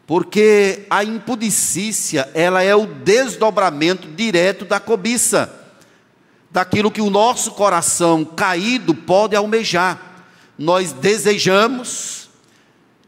Porque 0.05 0.85
a 0.91 1.03
impudicícia, 1.03 2.29
ela 2.35 2.61
é 2.61 2.75
o 2.75 2.85
desdobramento 2.85 4.07
direto 4.09 4.63
da 4.63 4.79
cobiça, 4.79 5.51
daquilo 6.51 6.91
que 6.91 7.01
o 7.01 7.09
nosso 7.09 7.49
coração 7.53 8.23
caído 8.23 8.93
pode 8.93 9.35
almejar. 9.35 10.23
Nós 10.55 10.91
desejamos 10.93 12.29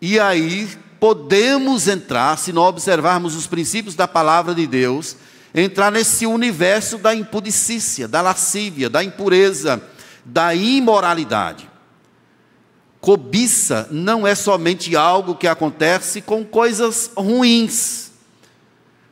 e 0.01 0.19
aí 0.19 0.67
podemos 0.99 1.87
entrar, 1.87 2.39
se 2.39 2.51
não 2.51 2.63
observarmos 2.63 3.35
os 3.35 3.45
princípios 3.45 3.93
da 3.93 4.07
palavra 4.07 4.55
de 4.55 4.65
Deus, 4.65 5.15
entrar 5.53 5.91
nesse 5.91 6.25
universo 6.25 6.97
da 6.97 7.13
impudicícia, 7.13 8.07
da 8.07 8.21
lascívia, 8.21 8.89
da 8.89 9.03
impureza, 9.03 9.81
da 10.23 10.53
imoralidade. 10.53 11.69
Cobiça 13.01 13.87
não 13.89 14.27
é 14.27 14.35
somente 14.35 14.95
algo 14.95 15.35
que 15.35 15.47
acontece 15.47 16.21
com 16.21 16.43
coisas 16.43 17.09
ruins, 17.15 18.11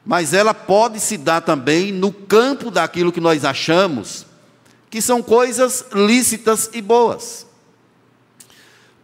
mas 0.06 0.34
ela 0.34 0.54
pode 0.54 1.00
se 1.00 1.18
dar 1.18 1.42
também 1.42 1.92
no 1.92 2.12
campo 2.12 2.70
daquilo 2.70 3.12
que 3.12 3.22
nós 3.22 3.44
achamos 3.46 4.26
que 4.90 5.02
são 5.02 5.22
coisas 5.22 5.86
lícitas 5.94 6.70
e 6.74 6.82
boas. 6.82 7.46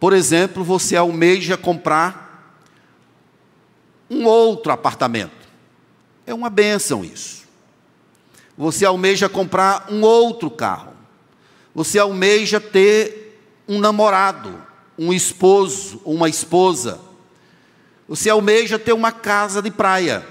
Por 0.00 0.12
exemplo, 0.12 0.64
você 0.64 0.96
almeja 0.96 1.56
comprar 1.56 2.58
um 4.08 4.24
outro 4.24 4.72
apartamento. 4.72 5.43
É 6.26 6.32
uma 6.32 6.48
benção 6.48 7.04
isso. 7.04 7.44
Você 8.56 8.84
almeja 8.84 9.28
comprar 9.28 9.86
um 9.90 10.02
outro 10.02 10.50
carro. 10.50 10.94
Você 11.74 11.98
almeja 11.98 12.60
ter 12.60 13.40
um 13.66 13.80
namorado, 13.80 14.62
um 14.98 15.12
esposo, 15.12 16.00
uma 16.04 16.28
esposa. 16.28 17.00
Você 18.08 18.30
almeja 18.30 18.78
ter 18.78 18.92
uma 18.92 19.10
casa 19.10 19.60
de 19.60 19.70
praia. 19.70 20.24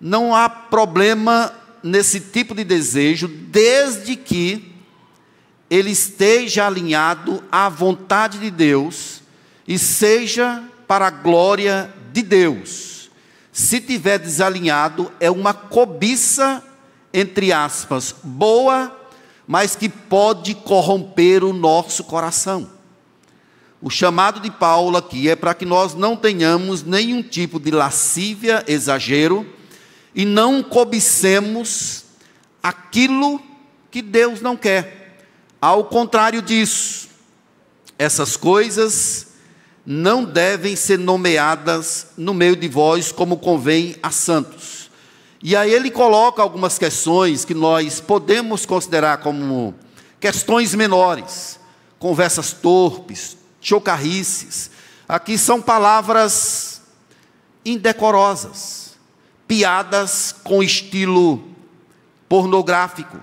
Não 0.00 0.34
há 0.34 0.48
problema 0.48 1.52
nesse 1.82 2.20
tipo 2.20 2.54
de 2.54 2.64
desejo, 2.64 3.26
desde 3.26 4.14
que 4.14 4.72
ele 5.68 5.90
esteja 5.90 6.66
alinhado 6.66 7.42
à 7.50 7.68
vontade 7.68 8.38
de 8.38 8.50
Deus 8.50 9.22
e 9.66 9.78
seja 9.78 10.62
para 10.86 11.06
a 11.06 11.10
glória 11.10 11.92
de 12.12 12.22
Deus. 12.22 12.91
Se 13.52 13.80
tiver 13.82 14.18
desalinhado, 14.18 15.12
é 15.20 15.30
uma 15.30 15.52
cobiça, 15.52 16.64
entre 17.12 17.52
aspas, 17.52 18.14
boa, 18.24 18.90
mas 19.46 19.76
que 19.76 19.90
pode 19.90 20.54
corromper 20.54 21.44
o 21.44 21.52
nosso 21.52 22.02
coração. 22.04 22.70
O 23.82 23.90
chamado 23.90 24.40
de 24.40 24.50
Paulo 24.50 24.96
aqui 24.96 25.28
é 25.28 25.36
para 25.36 25.52
que 25.52 25.66
nós 25.66 25.92
não 25.92 26.16
tenhamos 26.16 26.82
nenhum 26.82 27.22
tipo 27.22 27.60
de 27.60 27.70
lascívia, 27.70 28.64
exagero, 28.66 29.46
e 30.14 30.24
não 30.24 30.62
cobicemos 30.62 32.04
aquilo 32.62 33.38
que 33.90 34.00
Deus 34.00 34.40
não 34.40 34.56
quer. 34.56 35.18
Ao 35.60 35.84
contrário 35.84 36.40
disso, 36.40 37.08
essas 37.98 38.34
coisas 38.36 39.31
não 39.84 40.24
devem 40.24 40.76
ser 40.76 40.98
nomeadas 40.98 42.08
no 42.16 42.32
meio 42.32 42.54
de 42.54 42.68
vós 42.68 43.10
como 43.10 43.36
convém 43.36 43.96
a 44.02 44.10
santos. 44.10 44.90
E 45.42 45.56
aí 45.56 45.72
ele 45.72 45.90
coloca 45.90 46.40
algumas 46.40 46.78
questões 46.78 47.44
que 47.44 47.54
nós 47.54 48.00
podemos 48.00 48.64
considerar 48.64 49.18
como 49.18 49.74
questões 50.20 50.72
menores, 50.72 51.58
conversas 51.98 52.52
torpes, 52.52 53.36
chocarrices. 53.60 54.70
Aqui 55.08 55.36
são 55.36 55.60
palavras 55.60 56.80
indecorosas, 57.64 58.92
piadas 59.48 60.32
com 60.44 60.62
estilo 60.62 61.42
pornográfico, 62.28 63.18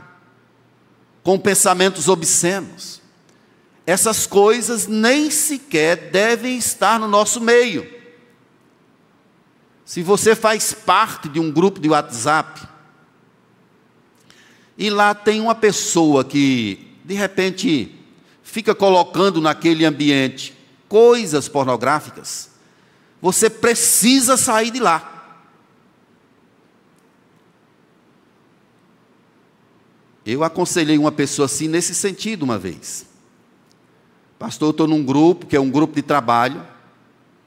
com 1.24 1.40
pensamentos 1.40 2.10
obscenos. 2.10 2.99
Essas 3.90 4.28
coisas 4.28 4.86
nem 4.86 5.32
sequer 5.32 6.12
devem 6.12 6.56
estar 6.60 7.00
no 7.00 7.08
nosso 7.08 7.42
meio. 7.42 7.92
Se 9.84 10.04
você 10.04 10.36
faz 10.36 10.74
parte 10.74 11.28
de 11.28 11.40
um 11.40 11.52
grupo 11.52 11.80
de 11.80 11.90
WhatsApp, 11.90 12.68
e 14.78 14.92
lá 14.92 15.16
tem 15.16 15.42
uma 15.42 15.56
pessoa 15.56 16.24
que, 16.24 17.00
de 17.04 17.16
repente, 17.16 18.00
fica 18.44 18.76
colocando 18.76 19.42
naquele 19.42 19.84
ambiente 19.84 20.56
coisas 20.88 21.48
pornográficas, 21.50 22.52
você 23.20 23.50
precisa 23.50 24.38
sair 24.38 24.70
de 24.70 24.80
lá. 24.80 25.42
Eu 30.24 30.44
aconselhei 30.44 31.00
uma 31.00 31.12
pessoa 31.12 31.48
assim 31.48 31.68
nesse 31.68 31.96
sentido 31.96 32.44
uma 32.44 32.60
vez. 32.60 33.09
Pastor, 34.40 34.70
estou 34.72 34.88
num 34.88 35.04
grupo, 35.04 35.46
que 35.46 35.58
é 35.58 35.60
um 35.60 35.70
grupo 35.70 35.94
de 35.94 36.02
trabalho, 36.02 36.66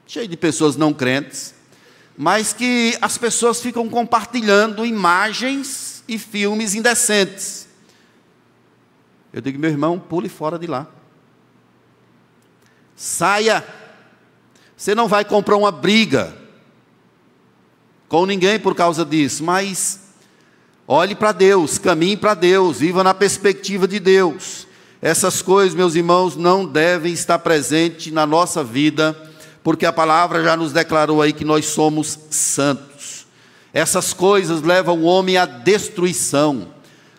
cheio 0.05 0.27
de 0.27 0.37
pessoas 0.37 0.75
não 0.77 0.93
crentes, 0.93 1.55
mas 2.15 2.53
que 2.53 2.95
as 3.01 3.17
pessoas 3.17 3.59
ficam 3.59 3.89
compartilhando 3.89 4.85
imagens 4.85 6.03
e 6.07 6.19
filmes 6.19 6.75
indecentes. 6.75 7.67
Eu 9.33 9.41
digo, 9.41 9.57
meu 9.57 9.71
irmão, 9.71 9.99
pule 9.99 10.29
fora 10.29 10.59
de 10.59 10.67
lá. 10.67 10.85
Saia. 12.95 13.65
Você 14.77 14.93
não 14.93 15.07
vai 15.07 15.25
comprar 15.25 15.57
uma 15.57 15.71
briga 15.71 16.37
com 18.07 18.27
ninguém 18.27 18.59
por 18.59 18.75
causa 18.75 19.03
disso, 19.03 19.43
mas 19.43 19.99
olhe 20.87 21.15
para 21.15 21.31
Deus, 21.31 21.79
caminhe 21.79 22.17
para 22.17 22.35
Deus, 22.35 22.77
viva 22.77 23.03
na 23.03 23.15
perspectiva 23.15 23.87
de 23.87 23.99
Deus. 23.99 24.67
Essas 25.05 25.41
coisas, 25.41 25.75
meus 25.75 25.95
irmãos, 25.95 26.37
não 26.37 26.65
devem 26.65 27.11
estar 27.11 27.37
presentes 27.39 28.13
na 28.13 28.25
nossa 28.25 28.63
vida, 28.63 29.13
porque 29.61 29.85
a 29.85 29.91
palavra 29.91 30.41
já 30.41 30.55
nos 30.55 30.71
declarou 30.71 31.21
aí 31.21 31.33
que 31.33 31.43
nós 31.43 31.65
somos 31.65 32.17
santos. 32.29 33.27
Essas 33.73 34.13
coisas 34.13 34.61
levam 34.61 34.97
o 34.99 35.03
homem 35.03 35.35
à 35.35 35.45
destruição, 35.45 36.69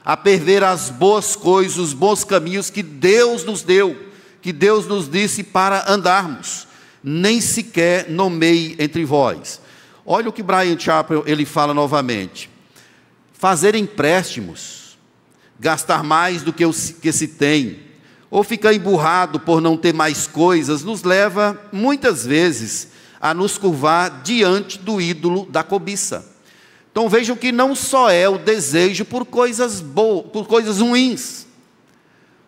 a 0.02 0.16
perder 0.16 0.64
as 0.64 0.88
boas 0.88 1.36
coisas, 1.36 1.76
os 1.76 1.92
bons 1.92 2.24
caminhos 2.24 2.70
que 2.70 2.82
Deus 2.82 3.44
nos 3.44 3.60
deu, 3.60 3.94
que 4.40 4.50
Deus 4.50 4.86
nos 4.86 5.06
disse 5.06 5.42
para 5.42 5.84
andarmos. 5.86 6.66
Nem 7.02 7.38
sequer 7.38 8.08
nomeie 8.08 8.76
entre 8.78 9.04
vós. 9.04 9.60
Olha 10.06 10.30
o 10.30 10.32
que 10.32 10.42
Brian 10.42 10.78
Chappell 10.78 11.22
ele 11.26 11.44
fala 11.44 11.74
novamente. 11.74 12.48
Fazer 13.34 13.74
empréstimos 13.74 14.83
gastar 15.58 16.02
mais 16.02 16.42
do 16.42 16.52
que, 16.52 17.12
se 17.12 17.28
tem, 17.28 17.80
ou 18.30 18.42
ficar 18.42 18.74
emburrado 18.74 19.38
por 19.38 19.60
não 19.60 19.76
ter 19.76 19.94
mais 19.94 20.26
coisas, 20.26 20.82
nos 20.82 21.02
leva, 21.02 21.60
muitas 21.72 22.26
vezes, 22.26 22.88
a 23.20 23.32
nos 23.32 23.56
curvar 23.56 24.22
diante 24.22 24.78
do 24.78 25.00
ídolo 25.00 25.46
da 25.46 25.62
cobiça. 25.62 26.34
Então 26.90 27.08
vejam 27.08 27.36
que 27.36 27.50
não 27.50 27.74
só 27.74 28.10
é 28.10 28.28
o 28.28 28.38
desejo 28.38 29.04
por 29.04 29.24
coisas 29.24 29.80
boas, 29.80 30.26
por 30.30 30.46
coisas 30.46 30.80
ruins, 30.80 31.46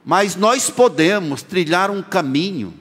mas 0.05 0.37
nós 0.37 0.71
podemos 0.71 1.43
trilhar 1.43 1.91
um 1.91 2.03
caminho 2.03 2.75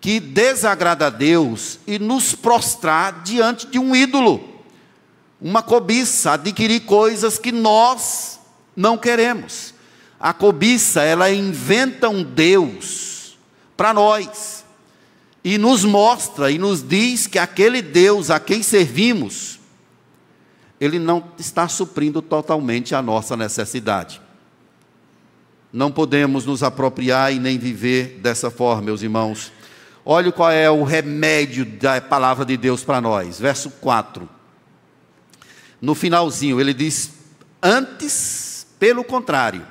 que 0.00 0.18
desagrada 0.18 1.06
a 1.06 1.10
Deus 1.10 1.78
e 1.86 1.98
nos 1.98 2.34
prostrar 2.34 3.22
diante 3.22 3.66
de 3.66 3.78
um 3.78 3.94
ídolo, 3.94 4.62
uma 5.40 5.62
cobiça, 5.62 6.32
adquirir 6.32 6.80
coisas 6.80 7.38
que 7.38 7.52
nós 7.52 8.40
não 8.76 8.98
queremos. 8.98 9.74
A 10.20 10.32
cobiça, 10.32 11.02
ela 11.02 11.30
inventa 11.30 12.08
um 12.08 12.22
Deus 12.22 13.38
para 13.76 13.92
nós 13.92 14.64
e 15.42 15.58
nos 15.58 15.84
mostra 15.84 16.50
e 16.50 16.58
nos 16.58 16.86
diz 16.86 17.26
que 17.26 17.38
aquele 17.38 17.80
Deus 17.82 18.30
a 18.30 18.38
quem 18.38 18.62
servimos 18.62 19.56
ele 20.80 20.98
não 20.98 21.24
está 21.38 21.68
suprindo 21.68 22.20
totalmente 22.20 22.94
a 22.94 23.00
nossa 23.00 23.36
necessidade. 23.36 24.20
Não 25.72 25.90
podemos 25.90 26.44
nos 26.44 26.62
apropriar 26.62 27.32
e 27.32 27.38
nem 27.38 27.58
viver 27.58 28.18
dessa 28.22 28.50
forma, 28.50 28.82
meus 28.82 29.02
irmãos. 29.02 29.52
Olha 30.04 30.30
qual 30.30 30.50
é 30.50 30.70
o 30.70 30.84
remédio 30.84 31.64
da 31.64 32.00
palavra 32.00 32.44
de 32.44 32.56
Deus 32.56 32.84
para 32.84 33.00
nós. 33.00 33.38
Verso 33.40 33.70
4. 33.70 34.28
No 35.80 35.94
finalzinho, 35.94 36.60
ele 36.60 36.72
diz: 36.72 37.10
Antes, 37.62 38.45
pelo 38.78 39.04
contrário, 39.04 39.66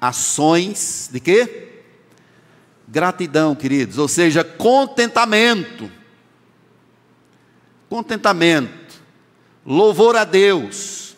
ações 0.00 1.08
de 1.12 1.20
quê? 1.20 1.82
Gratidão, 2.86 3.54
queridos, 3.54 3.98
ou 3.98 4.08
seja, 4.08 4.44
contentamento. 4.44 5.90
Contentamento, 7.88 9.00
louvor 9.64 10.16
a 10.16 10.24
Deus, 10.24 11.16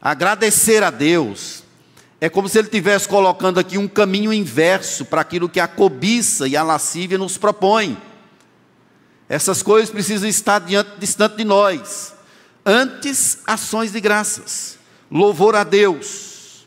agradecer 0.00 0.82
a 0.82 0.90
Deus. 0.90 1.64
É 2.20 2.28
como 2.28 2.48
se 2.48 2.58
ele 2.58 2.68
estivesse 2.68 3.08
colocando 3.08 3.58
aqui 3.58 3.78
um 3.78 3.88
caminho 3.88 4.32
inverso 4.32 5.04
para 5.06 5.22
aquilo 5.22 5.48
que 5.48 5.58
a 5.58 5.66
cobiça 5.66 6.46
e 6.46 6.56
a 6.56 6.62
lascívia 6.62 7.16
nos 7.16 7.38
propõem. 7.38 7.96
Essas 9.28 9.62
coisas 9.62 9.90
precisam 9.90 10.28
estar 10.28 10.58
diante, 10.58 10.90
distante 10.98 11.36
de 11.36 11.44
nós. 11.44 12.12
Antes, 12.66 13.38
ações 13.46 13.92
de 13.92 14.00
graças, 14.00 14.76
louvor 15.10 15.56
a 15.56 15.64
Deus, 15.64 16.66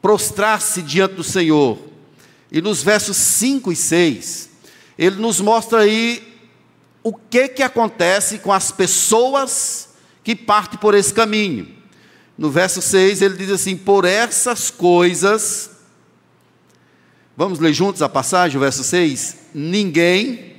prostrar-se 0.00 0.82
diante 0.82 1.14
do 1.14 1.24
Senhor. 1.24 1.78
E 2.50 2.60
nos 2.60 2.82
versos 2.82 3.16
5 3.16 3.72
e 3.72 3.76
6, 3.76 4.50
ele 4.98 5.16
nos 5.16 5.40
mostra 5.40 5.80
aí 5.80 6.22
o 7.02 7.12
que 7.14 7.48
que 7.48 7.62
acontece 7.62 8.38
com 8.38 8.52
as 8.52 8.70
pessoas 8.70 9.88
que 10.22 10.36
partem 10.36 10.78
por 10.78 10.94
esse 10.94 11.12
caminho. 11.12 11.68
No 12.36 12.50
verso 12.50 12.80
6 12.82 13.22
ele 13.22 13.36
diz 13.36 13.50
assim: 13.50 13.76
Por 13.76 14.04
essas 14.04 14.70
coisas, 14.70 15.70
vamos 17.36 17.58
ler 17.58 17.72
juntos 17.72 18.02
a 18.02 18.08
passagem, 18.08 18.56
o 18.56 18.60
verso 18.60 18.84
6: 18.84 19.36
Ninguém 19.54 20.51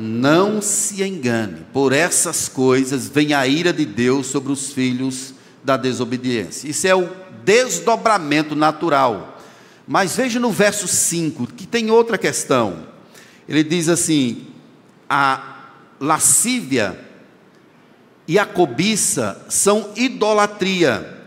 Não 0.00 0.62
se 0.62 1.02
engane, 1.02 1.66
por 1.74 1.92
essas 1.92 2.48
coisas 2.48 3.06
vem 3.06 3.34
a 3.34 3.46
ira 3.46 3.70
de 3.70 3.84
Deus 3.84 4.28
sobre 4.28 4.50
os 4.50 4.72
filhos 4.72 5.34
da 5.62 5.76
desobediência. 5.76 6.66
Isso 6.70 6.86
é 6.86 6.94
o 6.94 7.06
desdobramento 7.44 8.56
natural. 8.56 9.38
Mas 9.86 10.16
veja 10.16 10.40
no 10.40 10.50
verso 10.50 10.88
5, 10.88 11.48
que 11.48 11.66
tem 11.66 11.90
outra 11.90 12.16
questão. 12.16 12.86
Ele 13.46 13.62
diz 13.62 13.90
assim: 13.90 14.46
a 15.06 15.66
lascívia 16.00 16.98
e 18.26 18.38
a 18.38 18.46
cobiça 18.46 19.44
são 19.50 19.90
idolatria, 19.96 21.18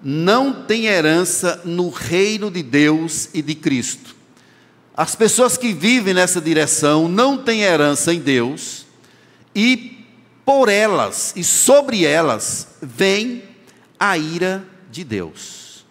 não 0.00 0.52
tem 0.52 0.86
herança 0.86 1.60
no 1.64 1.90
reino 1.90 2.48
de 2.48 2.62
Deus 2.62 3.28
e 3.34 3.42
de 3.42 3.56
Cristo. 3.56 4.21
As 4.96 5.14
pessoas 5.14 5.56
que 5.56 5.72
vivem 5.72 6.12
nessa 6.12 6.40
direção 6.40 7.08
não 7.08 7.38
têm 7.38 7.62
herança 7.62 8.12
em 8.12 8.20
Deus, 8.20 8.84
e 9.54 10.06
por 10.44 10.68
elas 10.68 11.32
e 11.36 11.44
sobre 11.44 12.04
elas 12.04 12.68
vem 12.82 13.42
a 13.98 14.18
ira 14.18 14.64
de 14.90 15.04
Deus. 15.04 15.86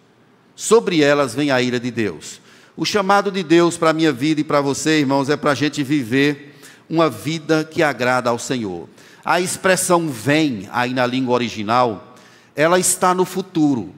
Sobre 0.54 1.02
elas 1.02 1.34
vem 1.34 1.50
a 1.50 1.60
ira 1.60 1.80
de 1.80 1.90
Deus. 1.90 2.40
O 2.76 2.84
chamado 2.84 3.30
de 3.30 3.42
Deus 3.42 3.76
para 3.76 3.90
a 3.90 3.94
minha 3.94 4.12
vida 4.12 4.40
e 4.40 4.44
para 4.44 4.60
você, 4.60 5.00
irmãos, 5.00 5.28
é 5.28 5.36
para 5.36 5.50
a 5.50 5.54
gente 5.54 5.82
viver 5.82 6.54
uma 6.88 7.10
vida 7.10 7.64
que 7.64 7.82
agrada 7.82 8.30
ao 8.30 8.38
Senhor. 8.38 8.88
A 9.24 9.40
expressão 9.40 10.08
vem, 10.08 10.68
aí 10.72 10.92
na 10.92 11.06
língua 11.06 11.34
original, 11.34 12.14
ela 12.54 12.78
está 12.78 13.14
no 13.14 13.24
futuro, 13.24 13.92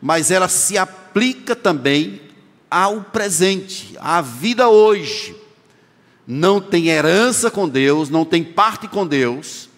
mas 0.00 0.30
ela 0.30 0.48
se 0.48 0.76
aplica 0.76 1.54
também 1.54 2.20
ao 2.70 3.02
presente, 3.02 3.96
à 3.98 4.20
vida 4.20 4.68
hoje. 4.68 5.34
Não 6.26 6.60
tem 6.60 6.88
herança 6.88 7.50
com 7.50 7.68
Deus, 7.68 8.08
não 8.08 8.24
tem 8.24 8.44
parte 8.44 8.86
com 8.86 9.04
Deus, 9.04 9.68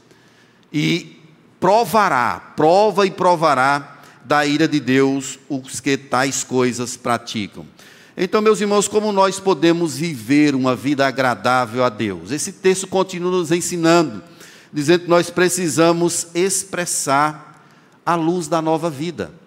e 0.71 1.17
provará, 1.59 2.53
prova 2.55 3.07
e 3.07 3.11
provará 3.11 4.01
da 4.25 4.45
ira 4.45 4.69
de 4.69 4.79
Deus 4.79 5.39
os 5.49 5.81
que 5.81 5.97
tais 5.97 6.45
coisas 6.45 6.97
praticam. 6.97 7.67
Então, 8.15 8.43
meus 8.43 8.61
irmãos, 8.61 8.87
como 8.87 9.11
nós 9.11 9.41
podemos 9.41 9.97
viver 9.97 10.55
uma 10.55 10.77
vida 10.77 11.07
agradável 11.07 11.83
a 11.83 11.89
Deus? 11.89 12.31
Esse 12.31 12.53
texto 12.53 12.87
continua 12.87 13.31
nos 13.31 13.51
ensinando, 13.51 14.23
dizendo 14.71 15.05
que 15.05 15.09
nós 15.09 15.31
precisamos 15.31 16.27
expressar 16.35 17.65
a 18.05 18.15
luz 18.15 18.49
da 18.49 18.61
nova 18.61 18.91
vida 18.91 19.42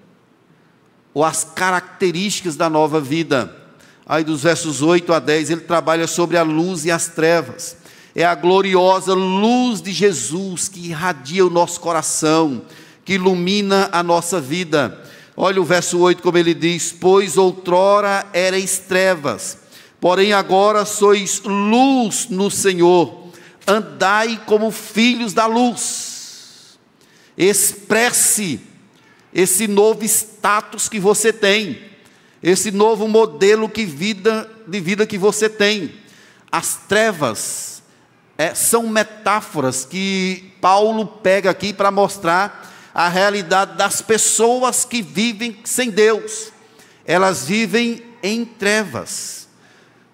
ou 1.16 1.24
as 1.24 1.46
características 1.46 2.58
da 2.58 2.70
nova 2.70 3.00
vida. 3.00 3.56
Aí 4.06 4.22
dos 4.22 4.44
versos 4.44 4.82
8 4.82 5.14
a 5.14 5.20
10, 5.20 5.50
ele 5.50 5.62
trabalha 5.62 6.08
sobre 6.08 6.38
a 6.38 6.44
luz 6.44 6.84
e 6.84 6.92
as 6.92 7.08
trevas. 7.08 7.78
É 8.14 8.26
a 8.26 8.36
gloriosa 8.36 9.14
luz 9.14 9.82
de 9.82 9.94
Jesus 9.94 10.68
que 10.68 10.90
irradia 10.90 11.46
o 11.46 11.50
nosso 11.50 11.80
coração, 11.80 12.64
que 13.06 13.14
ilumina 13.14 13.90
a 13.94 14.04
nossa 14.04 14.42
vida. 14.42 15.02
Olha 15.38 15.62
o 15.62 15.66
verso 15.66 16.00
8 16.00 16.22
como 16.22 16.38
ele 16.38 16.54
diz: 16.54 16.92
Pois 16.92 17.38
outrora 17.38 18.26
erais 18.34 18.78
trevas, 18.78 19.58
porém 20.02 20.34
agora 20.34 20.84
sois 20.84 21.42
luz 21.46 22.28
no 22.30 22.52
Senhor. 22.52 23.26
Andai 23.66 24.42
como 24.46 24.70
filhos 24.70 25.34
da 25.34 25.46
luz. 25.46 26.78
Expresse 27.38 28.75
esse 29.36 29.68
novo 29.68 30.06
status 30.06 30.88
que 30.88 30.98
você 30.98 31.34
tem, 31.34 31.78
esse 32.42 32.72
novo 32.72 33.06
modelo 33.06 33.68
que 33.68 33.84
vida, 33.84 34.50
de 34.66 34.80
vida 34.80 35.06
que 35.06 35.18
você 35.18 35.50
tem. 35.50 35.94
As 36.50 36.78
trevas 36.88 37.84
é, 38.38 38.56
são 38.56 38.88
metáforas 38.88 39.84
que 39.84 40.54
Paulo 40.62 41.06
pega 41.06 41.50
aqui 41.50 41.74
para 41.74 41.92
mostrar 41.92 42.74
a 42.94 43.10
realidade 43.10 43.76
das 43.78 44.02
pessoas 44.02 44.86
que 44.86 45.02
vivem 45.02 45.58
sem 45.66 45.90
Deus. 45.90 46.54
Elas 47.06 47.46
vivem 47.46 48.02
em 48.24 48.46
trevas, 48.46 49.50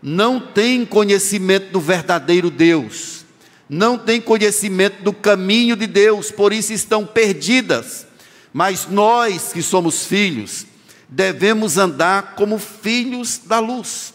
não 0.02 0.40
têm 0.40 0.84
conhecimento 0.84 1.72
do 1.72 1.80
verdadeiro 1.80 2.50
Deus, 2.50 3.24
não 3.70 4.00
têm 4.00 4.20
conhecimento 4.20 5.04
do 5.04 5.14
caminho 5.14 5.76
de 5.76 5.86
Deus, 5.86 6.32
por 6.32 6.52
isso 6.52 6.74
estão 6.74 7.06
perdidas 7.06 8.08
mas 8.54 8.88
nós 8.88 9.54
que 9.54 9.62
somos 9.62 10.06
filhos, 10.06 10.66
devemos 11.08 11.78
andar 11.78 12.36
como 12.36 12.58
filhos 12.58 13.40
da 13.46 13.60
luz. 13.60 14.14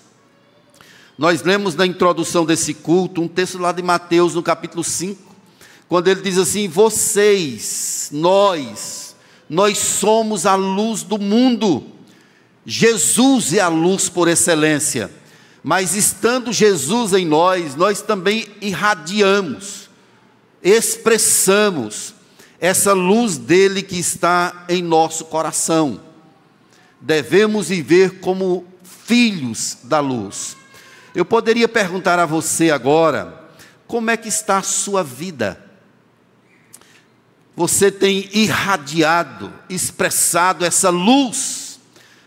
Nós 1.18 1.42
lemos 1.42 1.74
na 1.74 1.86
introdução 1.86 2.44
desse 2.44 2.74
culto 2.74 3.22
um 3.22 3.28
texto 3.28 3.58
lá 3.58 3.72
de 3.72 3.82
Mateus, 3.82 4.34
no 4.34 4.42
capítulo 4.42 4.84
5, 4.84 5.34
quando 5.88 6.08
ele 6.08 6.20
diz 6.20 6.36
assim: 6.36 6.68
Vocês, 6.68 8.10
nós, 8.12 9.16
nós 9.48 9.78
somos 9.78 10.44
a 10.44 10.54
luz 10.54 11.02
do 11.02 11.18
mundo. 11.18 11.84
Jesus 12.66 13.54
é 13.54 13.60
a 13.60 13.68
luz 13.68 14.08
por 14.08 14.28
excelência. 14.28 15.10
Mas 15.62 15.94
estando 15.94 16.52
Jesus 16.52 17.12
em 17.12 17.24
nós, 17.24 17.74
nós 17.74 18.00
também 18.00 18.46
irradiamos, 18.60 19.88
expressamos 20.62 22.15
essa 22.60 22.92
luz 22.92 23.36
dele 23.36 23.82
que 23.82 23.98
está 23.98 24.64
em 24.68 24.82
nosso 24.82 25.26
coração. 25.26 26.00
Devemos 27.00 27.68
viver 27.68 28.20
como 28.20 28.64
filhos 28.82 29.78
da 29.84 30.00
luz. 30.00 30.56
Eu 31.14 31.24
poderia 31.24 31.68
perguntar 31.68 32.18
a 32.18 32.26
você 32.26 32.70
agora, 32.70 33.44
como 33.86 34.10
é 34.10 34.16
que 34.16 34.28
está 34.28 34.58
a 34.58 34.62
sua 34.62 35.02
vida? 35.02 35.62
Você 37.54 37.90
tem 37.90 38.28
irradiado, 38.32 39.52
expressado 39.68 40.64
essa 40.64 40.90
luz 40.90 41.80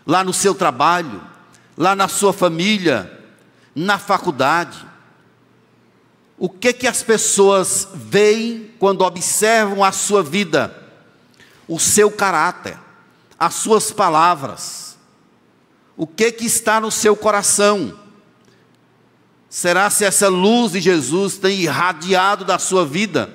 lá 0.04 0.24
no 0.24 0.32
seu 0.32 0.54
trabalho, 0.54 1.22
lá 1.76 1.94
na 1.94 2.08
sua 2.08 2.32
família, 2.32 3.20
na 3.74 3.98
faculdade? 3.98 4.89
O 6.40 6.48
que 6.48 6.72
que 6.72 6.86
as 6.86 7.02
pessoas 7.02 7.86
veem 7.92 8.70
quando 8.78 9.02
observam 9.02 9.84
a 9.84 9.92
sua 9.92 10.22
vida? 10.22 10.74
O 11.68 11.78
seu 11.78 12.10
caráter, 12.10 12.78
as 13.38 13.52
suas 13.56 13.92
palavras. 13.92 14.96
O 15.98 16.06
que 16.06 16.32
que 16.32 16.46
está 16.46 16.80
no 16.80 16.90
seu 16.90 17.14
coração? 17.14 17.94
Será 19.50 19.90
se 19.90 20.02
essa 20.02 20.28
luz 20.28 20.72
de 20.72 20.80
Jesus 20.80 21.36
tem 21.36 21.60
irradiado 21.60 22.42
da 22.42 22.58
sua 22.58 22.86
vida? 22.86 23.30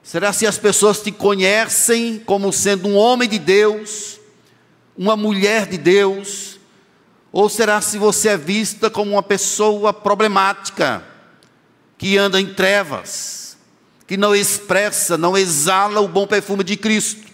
Será 0.00 0.32
se 0.32 0.46
as 0.46 0.56
pessoas 0.56 1.00
te 1.00 1.10
conhecem 1.10 2.20
como 2.20 2.52
sendo 2.52 2.86
um 2.86 2.94
homem 2.94 3.28
de 3.28 3.40
Deus, 3.40 4.20
uma 4.96 5.16
mulher 5.16 5.66
de 5.66 5.78
Deus, 5.78 6.60
Ou 7.32 7.48
será 7.48 7.80
se 7.80 7.98
você 7.98 8.28
é 8.28 8.36
vista 8.36 8.88
como 8.88 9.10
uma 9.10 9.22
pessoa 9.22 9.92
problemática, 9.92 11.04
que 11.96 12.18
anda 12.18 12.40
em 12.40 12.52
trevas, 12.54 13.56
que 14.06 14.16
não 14.16 14.34
expressa, 14.34 15.16
não 15.16 15.36
exala 15.36 16.00
o 16.00 16.08
bom 16.08 16.26
perfume 16.26 16.64
de 16.64 16.76
Cristo? 16.76 17.24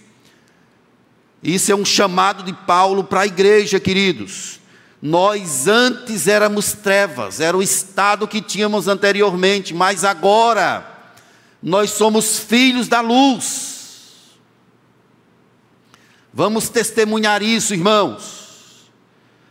Isso 1.43 1.73
é 1.73 1.75
um 1.75 1.85
chamado 1.85 2.43
de 2.43 2.53
Paulo 2.53 3.05
para 3.05 3.23
a 3.23 3.27
igreja, 3.27 3.81
queridos. 3.81 4.61
Nós 5.01 5.67
antes 5.67 6.27
éramos 6.27 6.73
trevas, 6.75 7.41
era 7.41 7.57
o 7.57 7.63
estado 7.63 8.29
que 8.29 8.43
tínhamos 8.43 8.87
anteriormente, 8.87 9.73
mas 9.73 10.05
agora 10.05 10.87
nós 11.63 11.91
somos 11.91 12.39
filhos 12.39 12.87
da 12.89 13.01
luz. 13.01 13.71
Vamos 16.33 16.69
testemunhar 16.69 17.43
isso, 17.43 17.75
irmãos. 17.75 18.91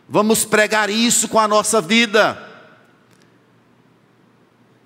Vamos 0.08 0.46
pregar 0.46 0.90
isso 0.90 1.28
com 1.28 1.40
a 1.40 1.48
nossa 1.48 1.82
vida. 1.82 2.49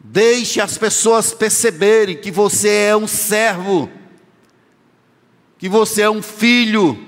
Deixe 0.03 0.59
as 0.59 0.77
pessoas 0.77 1.33
perceberem 1.33 2.17
que 2.17 2.29
você 2.29 2.69
é 2.69 2.95
um 2.95 3.07
servo, 3.07 3.89
que 5.57 5.69
você 5.69 6.01
é 6.01 6.09
um 6.09 6.21
filho. 6.21 7.01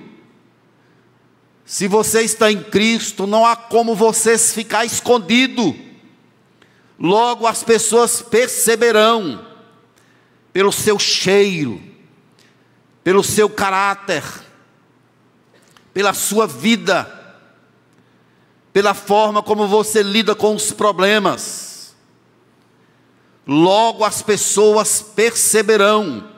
Se 1.66 1.88
você 1.88 2.22
está 2.22 2.50
em 2.50 2.64
Cristo, 2.64 3.28
não 3.28 3.46
há 3.46 3.56
como 3.56 3.94
você 3.96 4.38
ficar 4.38 4.86
escondido. 4.86 5.76
Logo 6.98 7.46
as 7.46 7.62
pessoas 7.64 8.22
perceberão, 8.22 9.46
pelo 10.54 10.72
seu 10.72 10.98
cheiro, 10.98 11.84
pelo 13.04 13.22
seu 13.22 13.50
caráter, 13.50 14.24
pela 15.94 16.14
sua 16.14 16.48
vida 16.48 17.16
pela 18.76 18.94
forma 18.94 19.42
como 19.42 19.70
você 19.70 20.04
lida 20.04 20.36
com 20.36 20.54
os 20.54 20.74
problemas. 20.74 21.75
Logo 23.48 24.04
as 24.04 24.22
pessoas 24.22 25.02
perceberão. 25.02 26.30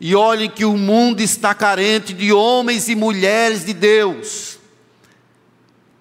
E 0.00 0.16
olhem 0.16 0.50
que 0.50 0.64
o 0.64 0.76
mundo 0.76 1.20
está 1.20 1.54
carente 1.54 2.12
de 2.12 2.32
homens 2.32 2.88
e 2.88 2.94
mulheres 2.94 3.64
de 3.64 3.72
Deus 3.72 4.58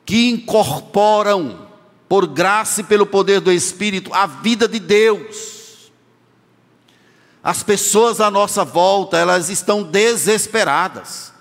que 0.04 0.30
incorporam, 0.30 1.70
por 2.10 2.28
graça 2.28 2.82
e 2.82 2.84
pelo 2.84 3.06
poder 3.06 3.40
do 3.40 3.52
Espírito, 3.52 4.14
a 4.14 4.26
vida 4.26 4.68
de 4.68 4.80
Deus. 4.80 5.92
As 7.42 7.64
pessoas 7.64 8.20
à 8.20 8.30
nossa 8.30 8.66
volta, 8.66 9.18
elas 9.18 9.50
estão 9.50 9.84
desesperadas 9.84 11.32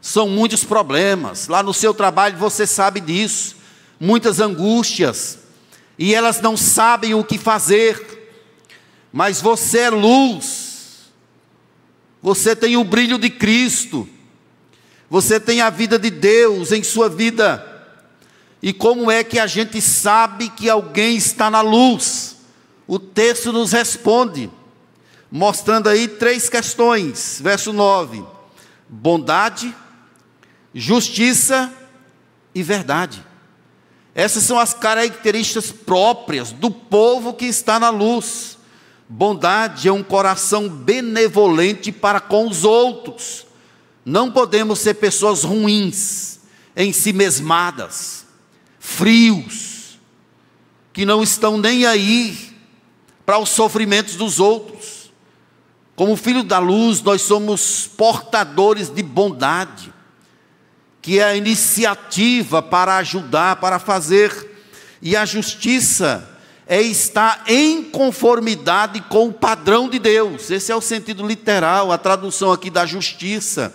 são 0.00 0.28
muitos 0.28 0.64
problemas. 0.64 1.48
Lá 1.48 1.62
no 1.62 1.74
seu 1.74 1.92
trabalho 1.92 2.36
você 2.38 2.66
sabe 2.66 3.00
disso, 3.00 3.56
muitas 3.98 4.40
angústias, 4.40 5.38
e 6.00 6.14
elas 6.14 6.40
não 6.40 6.56
sabem 6.56 7.12
o 7.12 7.22
que 7.22 7.36
fazer. 7.36 8.32
Mas 9.12 9.42
você 9.42 9.80
é 9.80 9.90
luz, 9.90 11.12
você 12.22 12.56
tem 12.56 12.74
o 12.78 12.82
brilho 12.82 13.18
de 13.18 13.28
Cristo, 13.28 14.08
você 15.10 15.38
tem 15.38 15.60
a 15.60 15.68
vida 15.68 15.98
de 15.98 16.08
Deus 16.08 16.72
em 16.72 16.82
sua 16.82 17.10
vida. 17.10 17.66
E 18.62 18.72
como 18.72 19.10
é 19.10 19.22
que 19.22 19.38
a 19.38 19.46
gente 19.46 19.82
sabe 19.82 20.48
que 20.48 20.70
alguém 20.70 21.16
está 21.16 21.50
na 21.50 21.60
luz? 21.60 22.36
O 22.86 22.98
texto 22.98 23.52
nos 23.52 23.72
responde, 23.72 24.50
mostrando 25.30 25.88
aí 25.90 26.08
três 26.08 26.48
questões. 26.48 27.40
Verso 27.42 27.74
9: 27.74 28.24
bondade, 28.88 29.74
justiça 30.74 31.70
e 32.54 32.62
verdade. 32.62 33.29
Essas 34.14 34.42
são 34.42 34.58
as 34.58 34.74
características 34.74 35.70
próprias 35.70 36.50
do 36.52 36.70
povo 36.70 37.32
que 37.34 37.46
está 37.46 37.78
na 37.78 37.90
luz. 37.90 38.58
Bondade 39.08 39.88
é 39.88 39.92
um 39.92 40.02
coração 40.02 40.68
benevolente 40.68 41.92
para 41.92 42.20
com 42.20 42.48
os 42.48 42.64
outros. 42.64 43.46
Não 44.04 44.30
podemos 44.30 44.78
ser 44.78 44.94
pessoas 44.94 45.44
ruins, 45.44 46.40
em 46.76 46.92
si 46.92 47.12
mesmadas, 47.12 48.24
frios, 48.78 49.98
que 50.92 51.04
não 51.04 51.22
estão 51.22 51.58
nem 51.58 51.86
aí 51.86 52.56
para 53.26 53.38
os 53.38 53.50
sofrimentos 53.50 54.16
dos 54.16 54.40
outros. 54.40 55.12
Como 55.94 56.16
filho 56.16 56.42
da 56.42 56.58
luz, 56.58 57.02
nós 57.02 57.22
somos 57.22 57.86
portadores 57.86 58.88
de 58.88 59.02
bondade 59.02 59.92
que 61.02 61.18
é 61.18 61.24
a 61.24 61.36
iniciativa 61.36 62.60
para 62.62 62.96
ajudar, 62.96 63.56
para 63.56 63.78
fazer. 63.78 64.50
E 65.00 65.16
a 65.16 65.24
justiça 65.24 66.28
é 66.66 66.80
estar 66.80 67.44
em 67.48 67.82
conformidade 67.82 69.00
com 69.08 69.28
o 69.28 69.32
padrão 69.32 69.88
de 69.88 69.98
Deus. 69.98 70.50
Esse 70.50 70.70
é 70.70 70.76
o 70.76 70.80
sentido 70.80 71.26
literal, 71.26 71.90
a 71.90 71.98
tradução 71.98 72.52
aqui 72.52 72.70
da 72.70 72.84
justiça. 72.84 73.74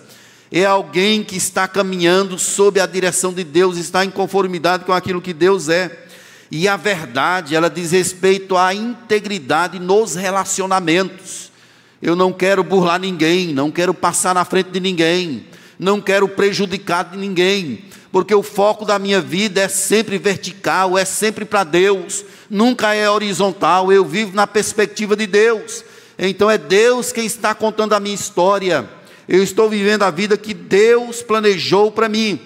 É 0.51 0.63
alguém 0.63 1.23
que 1.23 1.35
está 1.35 1.67
caminhando 1.67 2.37
sob 2.37 2.79
a 2.79 2.85
direção 2.85 3.33
de 3.33 3.43
Deus, 3.43 3.77
está 3.77 4.05
em 4.05 4.11
conformidade 4.11 4.85
com 4.85 4.93
aquilo 4.93 5.21
que 5.21 5.33
Deus 5.33 5.67
é. 5.67 6.05
E 6.51 6.67
a 6.67 6.77
verdade, 6.77 7.55
ela 7.55 7.69
diz 7.69 7.91
respeito 7.91 8.55
à 8.55 8.73
integridade 8.73 9.79
nos 9.79 10.15
relacionamentos. 10.15 11.51
Eu 11.99 12.15
não 12.15 12.31
quero 12.31 12.63
burlar 12.63 12.99
ninguém, 12.99 13.47
não 13.47 13.71
quero 13.71 13.93
passar 13.93 14.35
na 14.35 14.45
frente 14.45 14.69
de 14.69 14.79
ninguém 14.79 15.47
não 15.77 16.01
quero 16.01 16.27
prejudicar 16.27 17.15
ninguém, 17.15 17.85
porque 18.11 18.33
o 18.33 18.41
foco 18.41 18.85
da 18.85 18.97
minha 18.97 19.19
vida 19.19 19.61
é 19.61 19.67
sempre 19.67 20.17
vertical, 20.17 20.97
é 20.97 21.03
sempre 21.03 21.43
para 21.43 21.63
Deus, 21.63 22.23
nunca 22.49 22.93
é 22.93 23.09
horizontal, 23.09 23.91
eu 23.91 24.05
vivo 24.05 24.33
na 24.33 24.47
perspectiva 24.47 25.15
de 25.15 25.27
Deus. 25.27 25.83
Então 26.17 26.49
é 26.49 26.57
Deus 26.57 27.11
quem 27.11 27.25
está 27.25 27.53
contando 27.53 27.93
a 27.93 27.99
minha 27.99 28.15
história. 28.15 28.89
Eu 29.27 29.43
estou 29.43 29.69
vivendo 29.69 30.03
a 30.03 30.11
vida 30.11 30.37
que 30.37 30.53
Deus 30.53 31.21
planejou 31.21 31.91
para 31.91 32.07
mim. 32.07 32.39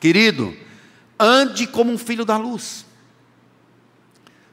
Querido, 0.00 0.54
ande 1.18 1.66
como 1.66 1.90
um 1.92 1.98
filho 1.98 2.24
da 2.24 2.36
luz. 2.36 2.84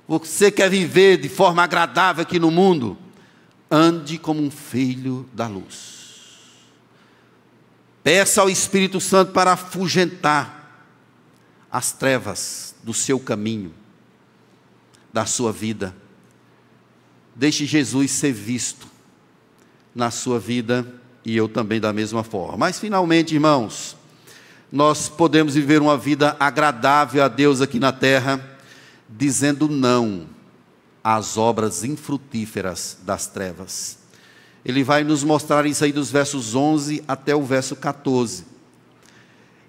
Você 0.08 0.52
quer 0.52 0.70
viver 0.70 1.18
de 1.18 1.30
forma 1.30 1.64
agradável 1.64 2.22
aqui 2.22 2.40
no 2.40 2.52
mundo? 2.52 2.98
Ande 3.70 4.18
como 4.18 4.42
um 4.42 4.52
filho 4.52 5.28
da 5.34 5.48
luz. 5.48 6.01
Peça 8.04 8.42
ao 8.42 8.50
Espírito 8.50 9.00
Santo 9.00 9.32
para 9.32 9.54
afugentar 9.54 10.62
as 11.72 11.92
trevas 11.92 12.76
do 12.84 12.94
seu 12.94 13.20
caminho, 13.20 13.74
da 15.14 15.26
sua 15.26 15.52
vida. 15.52 15.96
Deixe 17.36 17.66
Jesus 17.66 18.12
ser 18.12 18.34
visto 18.34 18.88
na 19.94 20.10
sua 20.10 20.40
vida 20.40 20.86
e 21.24 21.36
eu 21.38 21.48
também 21.48 21.80
da 21.80 21.94
mesma 21.94 22.24
forma. 22.24 22.58
Mas 22.58 22.80
finalmente, 22.80 23.36
irmãos, 23.36 23.96
nós 24.72 25.08
podemos 25.08 25.54
viver 25.54 25.82
uma 25.82 25.98
vida 25.98 26.36
agradável 26.40 27.24
a 27.24 27.28
Deus 27.28 27.62
aqui 27.62 27.80
na 27.80 27.92
terra, 27.92 28.58
dizendo 29.08 29.70
não 29.70 30.28
às 31.04 31.38
obras 31.38 31.84
infrutíferas 31.84 32.98
das 33.04 33.28
trevas. 33.28 34.01
Ele 34.64 34.84
vai 34.84 35.04
nos 35.04 35.24
mostrar 35.24 35.66
isso 35.66 35.84
aí 35.84 35.92
dos 35.92 36.12
versos 36.12 36.54
11 36.54 37.04
até 37.08 37.36
o 37.36 37.44
verso 37.44 37.76
14. 37.76 38.46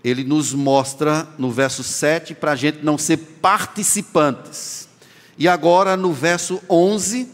Ele 0.04 0.24
nos 0.24 0.52
mostra 0.52 1.28
no 1.38 1.50
verso 1.50 1.82
7 1.82 2.34
para 2.34 2.52
a 2.52 2.56
gente 2.56 2.84
não 2.84 2.98
ser 2.98 3.16
participantes. 3.40 4.88
E 5.38 5.48
agora 5.48 5.96
no 5.96 6.12
verso 6.12 6.60
11, 6.68 7.28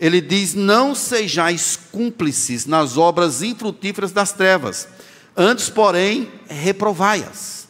ele 0.00 0.20
diz: 0.20 0.54
Não 0.54 0.94
sejais 0.94 1.78
cúmplices 1.92 2.66
nas 2.66 2.96
obras 2.96 3.42
infrutíferas 3.42 4.12
das 4.12 4.32
trevas, 4.32 4.88
antes, 5.36 5.68
porém, 5.68 6.30
reprovai-as. 6.48 7.68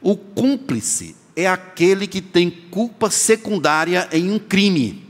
O 0.00 0.16
cúmplice 0.16 1.16
é 1.34 1.46
aquele 1.46 2.06
que 2.06 2.22
tem 2.22 2.50
culpa 2.50 3.10
secundária 3.10 4.08
em 4.12 4.30
um 4.30 4.38
crime. 4.38 5.04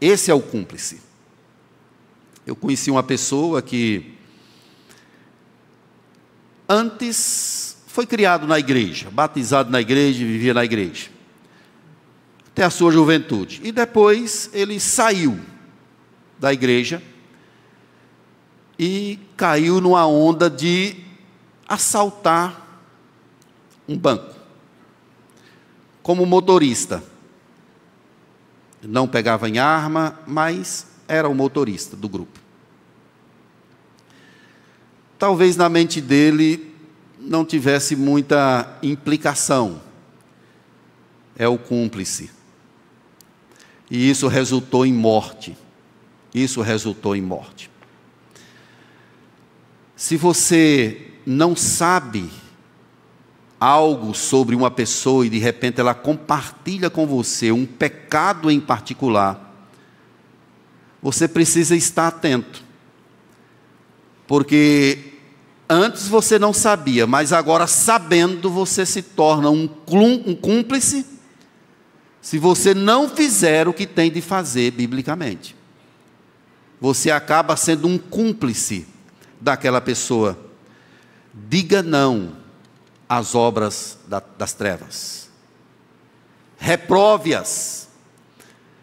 Esse 0.00 0.30
é 0.30 0.34
o 0.34 0.40
cúmplice. 0.40 1.09
Eu 2.46 2.56
conheci 2.56 2.90
uma 2.90 3.02
pessoa 3.02 3.60
que 3.60 4.14
antes 6.68 7.76
foi 7.86 8.06
criado 8.06 8.46
na 8.46 8.58
igreja, 8.58 9.10
batizado 9.10 9.70
na 9.70 9.80
igreja, 9.80 10.24
vivia 10.24 10.54
na 10.54 10.64
igreja, 10.64 11.10
até 12.48 12.62
a 12.62 12.70
sua 12.70 12.92
juventude. 12.92 13.60
E 13.64 13.72
depois 13.72 14.48
ele 14.52 14.78
saiu 14.78 15.38
da 16.38 16.52
igreja 16.52 17.02
e 18.78 19.18
caiu 19.36 19.80
numa 19.80 20.06
onda 20.06 20.48
de 20.48 20.96
assaltar 21.68 22.84
um 23.86 23.98
banco. 23.98 24.34
Como 26.02 26.24
motorista. 26.24 27.02
Não 28.82 29.06
pegava 29.06 29.48
em 29.48 29.58
arma, 29.58 30.18
mas 30.26 30.86
era 31.10 31.28
o 31.28 31.34
motorista 31.34 31.96
do 31.96 32.08
grupo. 32.08 32.38
Talvez 35.18 35.56
na 35.56 35.68
mente 35.68 36.00
dele 36.00 36.72
não 37.18 37.44
tivesse 37.44 37.96
muita 37.96 38.78
implicação. 38.82 39.82
É 41.36 41.48
o 41.48 41.58
cúmplice. 41.58 42.30
E 43.90 44.08
isso 44.08 44.28
resultou 44.28 44.86
em 44.86 44.92
morte. 44.92 45.56
Isso 46.32 46.62
resultou 46.62 47.16
em 47.16 47.20
morte. 47.20 47.68
Se 49.96 50.16
você 50.16 51.08
não 51.26 51.56
sabe 51.56 52.30
algo 53.58 54.14
sobre 54.14 54.54
uma 54.54 54.70
pessoa 54.70 55.26
e 55.26 55.28
de 55.28 55.38
repente 55.38 55.80
ela 55.80 55.92
compartilha 55.92 56.88
com 56.88 57.06
você 57.06 57.52
um 57.52 57.66
pecado 57.66 58.50
em 58.50 58.58
particular, 58.58 59.49
você 61.02 61.26
precisa 61.26 61.74
estar 61.74 62.08
atento. 62.08 62.62
Porque 64.26 65.14
antes 65.68 66.08
você 66.08 66.38
não 66.38 66.52
sabia, 66.52 67.06
mas 67.06 67.32
agora 67.32 67.66
sabendo 67.66 68.50
você 68.50 68.84
se 68.86 69.02
torna 69.02 69.50
um 69.50 69.66
cúmplice 70.40 71.06
se 72.20 72.38
você 72.38 72.74
não 72.74 73.08
fizer 73.08 73.66
o 73.66 73.72
que 73.72 73.86
tem 73.86 74.10
de 74.10 74.20
fazer 74.20 74.72
biblicamente. 74.72 75.56
Você 76.80 77.10
acaba 77.10 77.56
sendo 77.56 77.88
um 77.88 77.98
cúmplice 77.98 78.86
daquela 79.40 79.80
pessoa. 79.80 80.38
Diga 81.32 81.82
não 81.82 82.36
às 83.08 83.34
obras 83.34 83.98
das 84.36 84.52
trevas. 84.52 85.28
Reprove-as. 86.58 87.79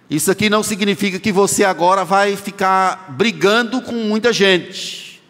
Isso 0.10 0.32
aqui 0.32 0.50
não 0.50 0.64
significa 0.64 1.20
que 1.20 1.32
você 1.32 1.64
agora 1.64 2.06
vai 2.06 2.36
ficar 2.36 3.12
brigando 3.12 3.82
com 3.82 3.94
muita 3.94 4.32
gente 4.32 5.22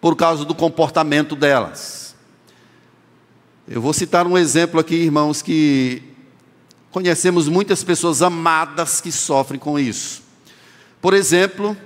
por 0.00 0.14
causa 0.14 0.44
do 0.44 0.54
comportamento 0.54 1.34
delas. 1.34 2.14
Eu 3.66 3.80
vou 3.80 3.92
citar 3.92 4.26
um 4.26 4.36
exemplo 4.36 4.78
aqui, 4.78 4.94
irmãos, 4.94 5.42
que 5.42 6.16
Conhecemos 6.96 7.46
muitas 7.46 7.84
pessoas 7.84 8.22
amadas 8.22 9.02
que 9.02 9.12
sofrem 9.12 9.60
com 9.60 9.78
isso. 9.78 10.22
Por 10.98 11.12
exemplo, 11.12 11.76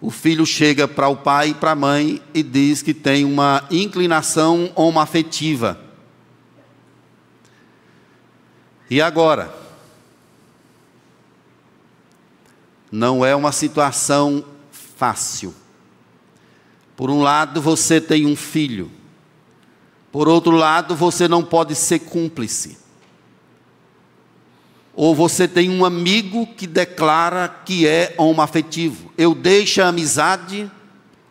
o 0.00 0.08
filho 0.08 0.46
chega 0.46 0.86
para 0.86 1.08
o 1.08 1.16
pai 1.16 1.48
e 1.48 1.54
para 1.54 1.72
a 1.72 1.74
mãe 1.74 2.22
e 2.32 2.44
diz 2.44 2.80
que 2.80 2.94
tem 2.94 3.24
uma 3.24 3.66
inclinação 3.72 4.70
homoafetiva. 4.76 5.80
E 8.88 9.02
agora? 9.02 9.52
Não 12.92 13.24
é 13.24 13.34
uma 13.34 13.50
situação 13.50 14.44
fácil. 14.70 15.54
Por 16.94 17.10
um 17.10 17.22
lado, 17.22 17.60
você 17.62 17.98
tem 18.00 18.26
um 18.26 18.36
filho. 18.36 18.90
Por 20.12 20.28
outro 20.28 20.52
lado, 20.52 20.94
você 20.94 21.26
não 21.26 21.42
pode 21.42 21.74
ser 21.74 22.00
cúmplice. 22.00 22.76
Ou 24.94 25.14
você 25.14 25.48
tem 25.48 25.70
um 25.70 25.86
amigo 25.86 26.46
que 26.46 26.66
declara 26.66 27.48
que 27.48 27.86
é 27.86 28.14
homoafetivo. 28.18 29.10
Eu 29.16 29.34
deixo 29.34 29.80
a 29.80 29.88
amizade 29.88 30.70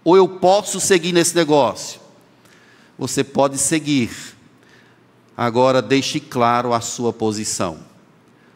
ou 0.03 0.17
eu 0.17 0.27
posso 0.27 0.79
seguir 0.79 1.11
nesse 1.11 1.35
negócio? 1.35 2.01
Você 2.97 3.23
pode 3.23 3.59
seguir. 3.59 4.09
Agora 5.37 5.79
deixe 5.79 6.19
claro 6.19 6.73
a 6.73 6.81
sua 6.81 7.13
posição. 7.13 7.79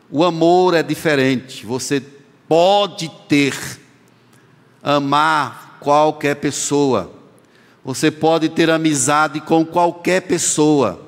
O 0.09 0.23
amor 0.23 0.73
é 0.73 0.81
diferente. 0.81 1.65
Você 1.67 2.03
pode 2.47 3.10
ter, 3.27 3.55
amar 4.81 5.77
qualquer 5.79 6.36
pessoa. 6.36 7.12
Você 7.84 8.10
pode 8.10 8.49
ter 8.49 8.69
amizade 8.69 9.39
com 9.41 9.65
qualquer 9.65 10.21
pessoa 10.21 11.05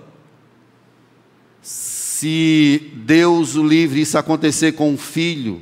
se 2.17 2.91
Deus 2.95 3.55
o 3.55 3.63
livre 3.63 4.01
isso 4.01 4.17
acontecer 4.17 4.71
com 4.71 4.89
um 4.89 4.97
filho, 4.97 5.61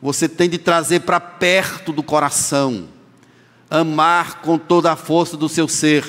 você 0.00 0.28
tem 0.28 0.48
de 0.48 0.56
trazer 0.56 1.00
para 1.00 1.18
perto 1.18 1.92
do 1.92 2.00
coração, 2.00 2.86
amar 3.68 4.40
com 4.40 4.56
toda 4.56 4.92
a 4.92 4.96
força 4.96 5.36
do 5.36 5.48
seu 5.48 5.66
ser. 5.66 6.04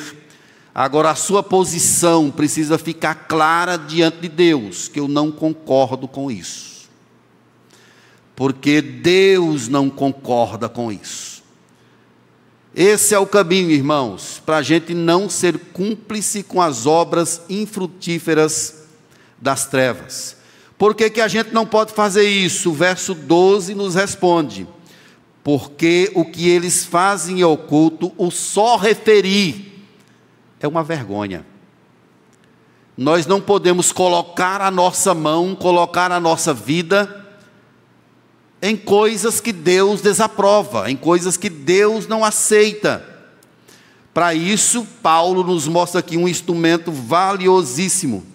Agora, 0.73 1.09
a 1.09 1.15
sua 1.15 1.41
posição 1.41 2.29
precisa 2.29 2.77
ficar 2.77 3.15
clara 3.15 3.75
diante 3.75 4.19
de 4.19 4.29
Deus, 4.29 4.87
que 4.87 4.99
eu 4.99 5.07
não 5.07 5.31
concordo 5.31 6.07
com 6.07 6.29
isso. 6.29 6.76
Porque 8.37 8.83
Deus 8.83 9.67
não 9.67 9.89
concorda 9.89 10.69
com 10.69 10.91
isso. 10.91 11.41
Esse 12.75 13.15
é 13.15 13.17
o 13.17 13.25
caminho, 13.25 13.71
irmãos, 13.71 14.39
para 14.45 14.57
a 14.57 14.61
gente 14.61 14.93
não 14.93 15.27
ser 15.27 15.57
cúmplice 15.73 16.43
com 16.43 16.61
as 16.61 16.85
obras 16.85 17.41
infrutíferas 17.49 18.83
das 19.41 19.65
trevas. 19.65 20.37
Por 20.77 20.93
que, 20.93 21.09
que 21.09 21.19
a 21.19 21.27
gente 21.27 21.51
não 21.51 21.65
pode 21.65 21.93
fazer 21.93 22.29
isso? 22.29 22.69
O 22.69 22.75
verso 22.75 23.15
12 23.15 23.73
nos 23.73 23.95
responde: 23.95 24.67
porque 25.43 26.11
o 26.13 26.23
que 26.23 26.47
eles 26.47 26.85
fazem 26.85 27.39
em 27.39 27.43
oculto, 27.43 28.13
o 28.19 28.29
só 28.29 28.77
referir, 28.77 29.83
é 30.59 30.67
uma 30.67 30.83
vergonha. 30.83 31.43
Nós 32.95 33.25
não 33.25 33.41
podemos 33.41 33.91
colocar 33.91 34.61
a 34.61 34.69
nossa 34.69 35.15
mão, 35.15 35.55
colocar 35.55 36.11
a 36.11 36.19
nossa 36.19 36.53
vida 36.53 37.26
em 38.61 38.75
coisas 38.75 39.39
que 39.39 39.51
Deus 39.51 40.01
desaprova, 40.01 40.89
em 40.89 40.95
coisas 40.95 41.37
que 41.37 41.49
Deus 41.49 42.07
não 42.07 42.23
aceita. 42.23 43.03
Para 44.13 44.33
isso, 44.33 44.85
Paulo 45.01 45.43
nos 45.43 45.67
mostra 45.67 45.99
aqui 45.99 46.17
um 46.17 46.27
instrumento 46.27 46.91
valiosíssimo 46.91 48.25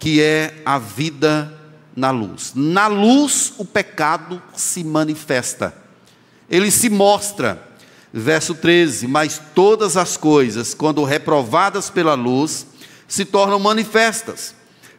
que 0.00 0.22
é 0.22 0.62
a 0.64 0.78
vida 0.78 1.54
na 1.94 2.10
luz. 2.10 2.52
Na 2.56 2.86
luz, 2.86 3.52
o 3.58 3.64
pecado 3.64 4.42
se 4.54 4.82
manifesta, 4.82 5.74
ele 6.48 6.70
se 6.70 6.88
mostra. 6.88 7.68
Verso 8.12 8.54
13: 8.54 9.06
Mas 9.06 9.40
todas 9.54 9.96
as 9.96 10.16
coisas, 10.16 10.74
quando 10.74 11.04
reprovadas 11.04 11.90
pela 11.90 12.14
luz, 12.14 12.66
se 13.06 13.24
tornam 13.24 13.60
manifestas, 13.60 14.54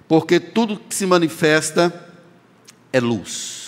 porque 0.07 0.39
tudo 0.39 0.79
que 0.79 0.95
se 0.95 1.05
manifesta 1.05 1.93
é 2.93 3.01
luz. 3.01 3.61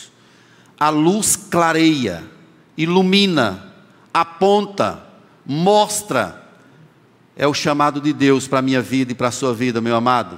A 0.84 0.90
luz 0.90 1.38
clareia, 1.38 2.30
ilumina, 2.76 3.74
aponta, 4.14 5.02
mostra. 5.46 6.46
É 7.38 7.48
o 7.48 7.54
chamado 7.54 8.02
de 8.02 8.12
Deus 8.12 8.50
para 8.50 8.60
a 8.60 8.62
minha 8.62 8.82
vida 8.82 9.14
e 9.14 9.16
para 9.16 9.30
a 9.30 9.32
sua 9.32 9.54
vida, 9.54 9.80
meu 9.80 9.96
amado. 9.96 10.38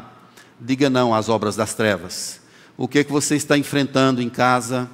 Diga 0.62 0.88
não 0.88 1.16
às 1.16 1.30
obras 1.30 1.56
das 1.56 1.74
trevas. 1.74 2.42
O 2.78 2.88
que 2.88 3.00
é 3.00 3.04
que 3.04 3.12
você 3.12 3.36
está 3.36 3.58
enfrentando 3.58 4.22
em 4.22 4.30
casa, 4.30 4.88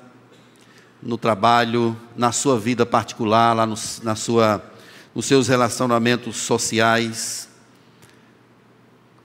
no 1.04 1.18
trabalho, 1.18 2.00
na 2.16 2.32
sua 2.32 2.58
vida 2.58 2.86
particular, 2.86 3.54
lá 3.54 3.66
no, 3.66 3.76
na 4.04 4.16
sua, 4.16 4.64
nos 5.14 5.26
seus 5.26 5.50
relacionamentos 5.50 6.38
sociais? 6.38 7.50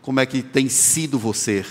Como 0.02 0.18
é 0.18 0.26
que 0.26 0.42
tem 0.42 0.68
sido 0.68 1.20
você? 1.20 1.64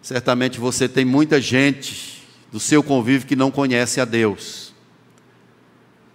Certamente 0.00 0.58
você 0.58 0.88
tem 0.88 1.04
muita 1.04 1.38
gente 1.38 2.17
do 2.50 2.60
seu 2.60 2.82
convívio 2.82 3.26
que 3.26 3.36
não 3.36 3.50
conhece 3.50 4.00
a 4.00 4.04
Deus. 4.04 4.72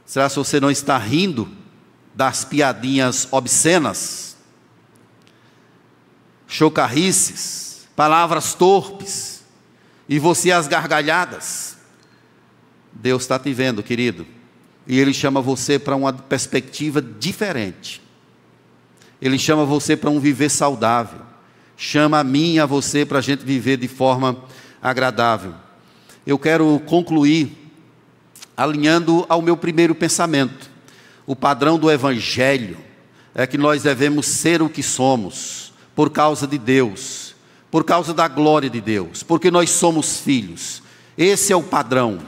Será 0.05 0.29
que 0.29 0.35
você 0.35 0.59
não 0.59 0.71
está 0.71 0.97
rindo 0.97 1.49
das 2.15 2.45
piadinhas 2.45 3.27
obscenas? 3.31 4.33
chocarrices, 6.53 7.87
palavras 7.95 8.53
torpes, 8.53 9.43
e 10.07 10.19
você 10.19 10.51
as 10.51 10.67
gargalhadas. 10.67 11.77
Deus 12.91 13.23
está 13.23 13.39
te 13.39 13.51
vendo, 13.51 13.81
querido, 13.81 14.27
e 14.86 14.99
Ele 14.99 15.13
chama 15.13 15.41
você 15.41 15.79
para 15.79 15.95
uma 15.95 16.13
perspectiva 16.13 17.01
diferente. 17.01 18.03
Ele 19.19 19.39
chama 19.39 19.65
você 19.65 19.97
para 19.97 20.11
um 20.11 20.19
viver 20.19 20.49
saudável. 20.49 21.21
Chama 21.75 22.19
a 22.19 22.23
mim 22.23 22.53
e 22.53 22.59
a 22.59 22.67
você 22.67 23.03
para 23.03 23.17
a 23.17 23.21
gente 23.21 23.43
viver 23.43 23.77
de 23.77 23.88
forma 23.88 24.43
agradável. 24.79 25.55
Eu 26.26 26.39
quero 26.39 26.82
concluir 26.86 27.51
alinhando 28.55 29.26
ao 29.28 29.41
meu 29.41 29.57
primeiro 29.57 29.93
pensamento. 29.93 30.71
O 31.26 31.36
padrão 31.36 31.78
do 31.78 31.91
Evangelho 31.91 32.78
é 33.36 33.45
que 33.45 33.57
nós 33.57 33.84
devemos 33.84 34.26
ser 34.26 34.61
o 34.61 34.69
que 34.69 34.82
somos 34.82 35.74
por 35.93 36.09
causa 36.09 36.47
de 36.47 36.57
Deus, 36.57 37.36
por 37.69 37.84
causa 37.84 38.13
da 38.13 38.28
glória 38.28 38.69
de 38.69 38.80
Deus, 38.80 39.21
porque 39.21 39.51
nós 39.51 39.69
somos 39.69 40.19
filhos. 40.19 40.82
Esse 41.17 41.51
é 41.51 41.55
o 41.55 41.63
padrão. 41.63 42.19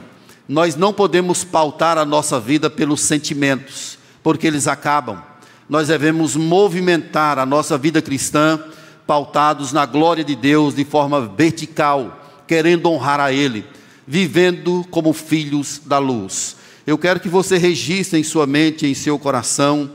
Nós 0.46 0.76
não 0.76 0.92
podemos 0.92 1.42
pautar 1.42 1.96
a 1.96 2.04
nossa 2.04 2.38
vida 2.38 2.68
pelos 2.68 3.00
sentimentos, 3.00 3.98
porque 4.22 4.46
eles 4.46 4.68
acabam. 4.68 5.22
Nós 5.68 5.88
devemos 5.88 6.36
movimentar 6.36 7.38
a 7.38 7.46
nossa 7.46 7.78
vida 7.78 8.02
cristã 8.02 8.62
pautados 9.06 9.72
na 9.72 9.86
glória 9.86 10.22
de 10.22 10.36
Deus 10.36 10.74
de 10.74 10.84
forma 10.84 11.20
vertical, 11.20 12.20
querendo 12.46 12.90
honrar 12.90 13.20
a 13.20 13.32
Ele, 13.32 13.64
vivendo 14.06 14.86
como 14.90 15.12
filhos 15.12 15.80
da 15.84 15.98
luz. 15.98 16.56
Eu 16.86 16.96
quero 16.96 17.18
que 17.18 17.28
você 17.28 17.58
registre 17.58 18.20
em 18.20 18.22
sua 18.22 18.46
mente, 18.46 18.86
em 18.86 18.94
seu 18.94 19.18
coração, 19.18 19.90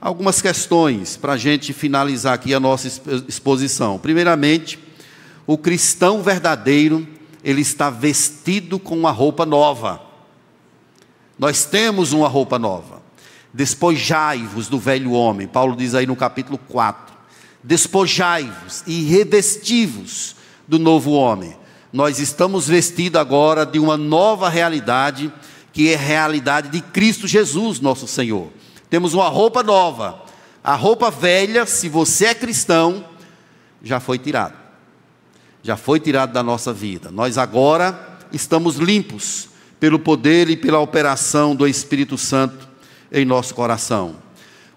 algumas 0.00 0.42
questões 0.42 1.16
para 1.16 1.32
a 1.32 1.36
gente 1.38 1.72
finalizar 1.72 2.34
aqui 2.34 2.52
a 2.52 2.60
nossa 2.60 2.86
exposição. 3.26 3.98
Primeiramente, 3.98 4.78
o 5.46 5.56
cristão 5.56 6.22
verdadeiro, 6.22 7.08
ele 7.42 7.62
está 7.62 7.88
vestido 7.88 8.78
com 8.78 8.98
uma 8.98 9.10
roupa 9.10 9.46
nova. 9.46 10.02
Nós 11.38 11.64
temos 11.64 12.12
uma 12.12 12.28
roupa 12.28 12.58
nova. 12.58 13.02
Despojai-vos 13.52 14.68
do 14.68 14.78
velho 14.78 15.12
homem. 15.12 15.46
Paulo 15.46 15.74
diz 15.76 15.94
aí 15.94 16.06
no 16.06 16.16
capítulo 16.16 16.58
4. 16.58 17.14
Despojai-vos 17.62 18.82
e 18.86 19.04
revesti-vos 19.04 20.36
do 20.68 20.78
novo 20.78 21.12
homem. 21.12 21.56
Nós 21.94 22.18
estamos 22.18 22.66
vestidos 22.66 23.20
agora 23.20 23.64
de 23.64 23.78
uma 23.78 23.96
nova 23.96 24.48
realidade, 24.48 25.32
que 25.72 25.92
é 25.92 25.94
a 25.94 25.98
realidade 25.98 26.68
de 26.68 26.80
Cristo 26.80 27.28
Jesus, 27.28 27.78
nosso 27.78 28.08
Senhor. 28.08 28.48
Temos 28.90 29.14
uma 29.14 29.28
roupa 29.28 29.62
nova. 29.62 30.20
A 30.64 30.74
roupa 30.74 31.08
velha, 31.08 31.64
se 31.66 31.88
você 31.88 32.26
é 32.26 32.34
cristão, 32.34 33.04
já 33.80 34.00
foi 34.00 34.18
tirada. 34.18 34.56
Já 35.62 35.76
foi 35.76 36.00
tirada 36.00 36.32
da 36.32 36.42
nossa 36.42 36.72
vida. 36.72 37.12
Nós 37.12 37.38
agora 37.38 38.18
estamos 38.32 38.74
limpos 38.74 39.50
pelo 39.78 40.00
poder 40.00 40.50
e 40.50 40.56
pela 40.56 40.80
operação 40.80 41.54
do 41.54 41.64
Espírito 41.64 42.18
Santo 42.18 42.68
em 43.12 43.24
nosso 43.24 43.54
coração. 43.54 44.16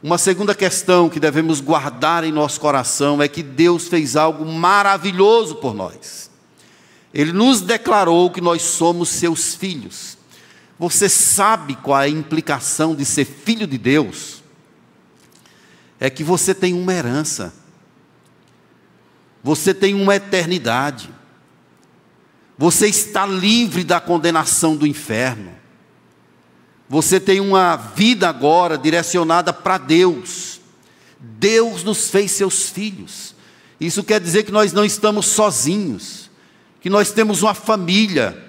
Uma 0.04 0.20
segunda 0.20 0.54
questão 0.54 1.10
que 1.10 1.20
devemos 1.20 1.62
guardar 1.62 2.24
em 2.24 2.32
nosso 2.32 2.62
coração 2.62 3.24
é 3.24 3.28
que 3.28 3.42
Deus 3.42 3.88
fez 3.88 4.16
algo 4.16 4.46
maravilhoso 4.46 5.56
por 5.56 5.74
nós. 5.74 6.27
Ele 7.14 7.32
nos 7.32 7.62
declarou 7.62 8.30
que 8.30 8.42
nós 8.42 8.62
somos 8.62 9.10
seus 9.10 9.56
filhos. 9.56 10.18
Você 10.80 11.10
sabe 11.10 11.76
qual 11.76 12.02
é 12.02 12.06
a 12.06 12.10
implicação 12.10 12.96
de 12.96 13.06
ser 13.06 13.26
filho 13.26 13.66
de 13.66 13.78
Deus? 13.78 14.44
É 16.00 16.10
que 16.10 16.24
você 16.24 16.54
tem 16.54 16.74
uma 16.74 16.94
herança, 16.94 17.54
você 19.44 19.74
tem 19.74 19.96
uma 19.96 20.16
eternidade, 20.16 21.10
você 22.58 22.88
está 22.88 23.26
livre 23.26 23.84
da 23.84 24.00
condenação 24.00 24.76
do 24.76 24.86
inferno, 24.86 25.52
você 26.88 27.20
tem 27.20 27.40
uma 27.40 27.76
vida 27.76 28.30
agora 28.30 28.78
direcionada 28.78 29.52
para 29.52 29.78
Deus. 29.78 30.62
Deus 31.20 31.84
nos 31.84 32.10
fez 32.10 32.32
seus 32.32 32.70
filhos. 32.70 33.36
Isso 33.80 34.04
quer 34.04 34.22
dizer 34.22 34.44
que 34.44 34.52
nós 34.52 34.72
não 34.72 34.86
estamos 34.86 35.26
sozinhos, 35.26 36.27
que 36.80 36.90
nós 36.90 37.12
temos 37.12 37.42
uma 37.42 37.54
família, 37.54 38.44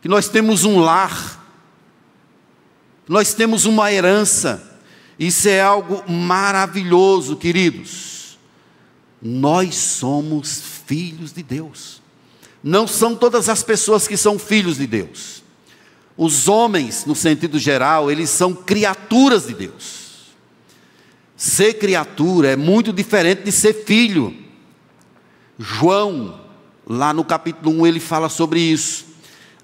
que 0.00 0.08
nós 0.08 0.28
temos 0.28 0.64
um 0.64 0.80
lar, 0.80 1.44
que 3.06 3.12
nós 3.12 3.34
temos 3.34 3.64
uma 3.64 3.92
herança. 3.92 4.80
Isso 5.18 5.48
é 5.48 5.60
algo 5.60 6.10
maravilhoso, 6.10 7.36
queridos. 7.36 8.38
Nós 9.20 9.74
somos 9.74 10.62
filhos 10.86 11.32
de 11.32 11.42
Deus. 11.42 12.02
Não 12.62 12.86
são 12.86 13.14
todas 13.14 13.48
as 13.48 13.62
pessoas 13.62 14.06
que 14.06 14.16
são 14.16 14.38
filhos 14.38 14.78
de 14.78 14.86
Deus. 14.86 15.42
Os 16.16 16.48
homens, 16.48 17.04
no 17.06 17.14
sentido 17.14 17.58
geral, 17.58 18.10
eles 18.10 18.30
são 18.30 18.54
criaturas 18.54 19.46
de 19.46 19.54
Deus. 19.54 20.02
Ser 21.36 21.74
criatura 21.74 22.50
é 22.50 22.56
muito 22.56 22.92
diferente 22.92 23.42
de 23.42 23.52
ser 23.52 23.84
filho. 23.84 24.36
João, 25.58 26.40
lá 26.86 27.12
no 27.12 27.24
capítulo 27.24 27.82
1, 27.82 27.86
ele 27.86 28.00
fala 28.00 28.28
sobre 28.28 28.60
isso. 28.60 29.06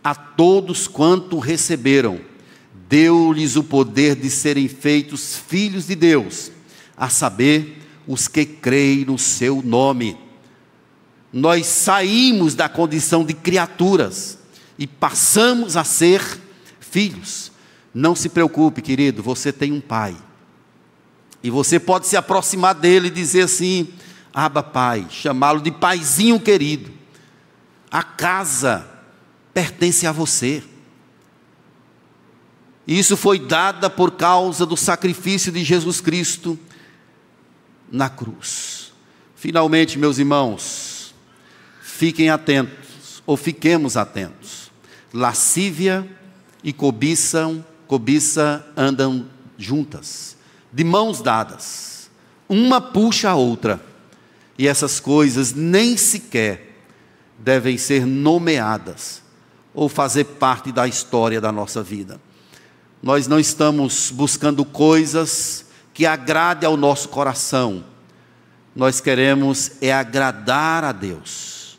A 0.03 0.15
todos 0.15 0.87
quanto 0.87 1.39
receberam, 1.39 2.21
deu-lhes 2.89 3.57
o 3.57 3.65
poder 3.65 4.15
de 4.17 4.31
serem 4.31 4.69
feitos 4.69 5.37
filhos 5.37 5.87
de 5.87 5.95
Deus, 5.95 6.51
a 6.97 7.09
saber, 7.09 7.83
os 8.07 8.27
que 8.27 8.47
creem 8.47 9.05
no 9.05 9.19
seu 9.19 9.63
nome. 9.63 10.17
Nós 11.31 11.67
saímos 11.67 12.55
da 12.55 12.69
condição 12.69 13.23
de 13.23 13.35
criaturas 13.35 14.39
e 14.79 14.87
passamos 14.87 15.77
a 15.77 15.85
ser 15.85 16.23
filhos. 16.81 17.53
Não 17.93 18.15
se 18.17 18.31
preocupe, 18.31 18.81
querido, 18.81 19.23
você 19.23 19.53
tem 19.53 19.73
um 19.73 19.81
pai. 19.81 20.17
E 21.43 21.51
você 21.51 21.79
pode 21.79 22.07
se 22.07 22.17
aproximar 22.17 22.75
dele 22.75 23.09
e 23.09 23.11
dizer 23.11 23.43
assim: 23.43 23.89
Aba, 24.33 24.63
pai, 24.63 25.07
chamá-lo 25.11 25.61
de 25.61 25.71
paizinho 25.71 26.41
querido. 26.41 26.98
A 27.91 28.03
casa 28.03 28.87
pertence 29.53 30.07
a 30.07 30.13
você. 30.13 30.63
Isso 32.87 33.17
foi 33.17 33.39
dada 33.39 33.91
por 33.91 34.13
causa 34.13 34.65
do 34.65 34.77
sacrifício 34.77 35.53
de 35.53 35.63
Jesus 35.63 36.01
Cristo 36.01 36.59
na 37.91 38.09
cruz. 38.09 38.93
Finalmente, 39.37 39.99
meus 39.99 40.19
irmãos, 40.19 41.15
fiquem 41.83 42.31
atentos, 42.31 43.23
ou 43.27 43.37
fiquemos 43.37 43.97
atentos 43.97 44.69
lascívia 45.13 46.09
e 46.63 46.73
cobiçam, 46.73 47.65
cobiça 47.87 48.67
andam 48.77 49.27
juntas, 49.57 50.37
de 50.73 50.85
mãos 50.85 51.21
dadas. 51.21 52.11
Uma 52.49 52.81
puxa 52.81 53.31
a 53.31 53.35
outra. 53.35 53.81
E 54.57 54.67
essas 54.67 54.99
coisas 54.99 55.53
nem 55.53 55.97
sequer 55.97 56.68
devem 57.39 57.79
ser 57.79 58.05
nomeadas 58.05 59.23
ou 59.75 59.89
fazer 59.89 60.25
parte 60.25 60.73
da 60.73 60.89
história 60.89 61.41
da 61.41 61.53
nossa 61.53 61.83
vida. 61.83 62.21
Nós 63.03 63.29
não 63.29 63.39
estamos 63.39 64.11
buscando 64.11 64.65
coisas 64.65 65.67
que 65.95 66.05
agrade 66.05 66.67
ao 66.67 66.77
nosso 66.77 67.09
coração. 67.09 67.85
Nós 68.75 69.01
queremos 69.01 69.73
é 69.81 69.93
agradar 69.93 70.85
a 70.85 70.93
Deus. 70.93 71.79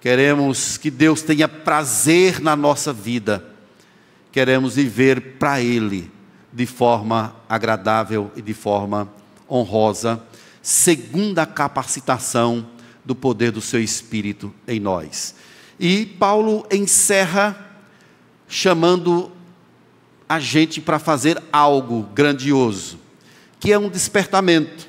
Queremos 0.00 0.76
que 0.78 0.90
Deus 0.90 1.22
tenha 1.22 1.48
prazer 1.48 2.40
na 2.40 2.56
nossa 2.56 2.92
vida. 2.92 3.44
Queremos 4.32 4.76
viver 4.76 5.36
para 5.38 5.60
Ele 5.60 6.10
de 6.52 6.66
forma 6.66 7.34
agradável 7.48 8.30
e 8.36 8.42
de 8.42 8.54
forma 8.54 9.08
honrosa, 9.50 10.22
segundo 10.62 11.38
a 11.38 11.46
capacitação 11.46 12.66
do 13.04 13.14
poder 13.14 13.50
do 13.50 13.60
Seu 13.60 13.82
Espírito 13.82 14.52
em 14.66 14.80
nós. 14.80 15.34
E 15.78 16.06
Paulo 16.06 16.66
encerra 16.70 17.58
chamando 18.48 19.30
a 20.28 20.38
gente 20.38 20.80
para 20.80 20.98
fazer 20.98 21.42
algo 21.52 22.02
grandioso, 22.14 22.98
que 23.60 23.72
é 23.72 23.78
um 23.78 23.88
despertamento. 23.88 24.88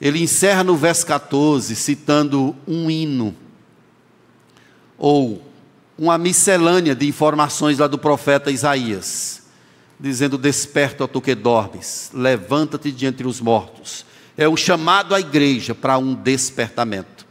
Ele 0.00 0.22
encerra 0.22 0.62
no 0.62 0.76
verso 0.76 1.06
14, 1.06 1.74
citando 1.74 2.54
um 2.66 2.90
hino 2.90 3.34
ou 4.98 5.42
uma 5.98 6.18
miscelânea 6.18 6.94
de 6.94 7.06
informações 7.06 7.78
lá 7.78 7.86
do 7.86 7.98
profeta 7.98 8.50
Isaías, 8.50 9.42
dizendo: 9.98 10.36
Desperta, 10.36 11.08
tu 11.08 11.20
que 11.20 11.34
dormes, 11.34 12.10
levanta-te 12.12 12.92
de 12.92 13.06
entre 13.06 13.26
os 13.26 13.40
mortos. 13.40 14.04
É 14.38 14.48
um 14.48 14.56
chamado 14.56 15.14
à 15.14 15.20
igreja 15.20 15.74
para 15.74 15.96
um 15.96 16.14
despertamento. 16.14 17.26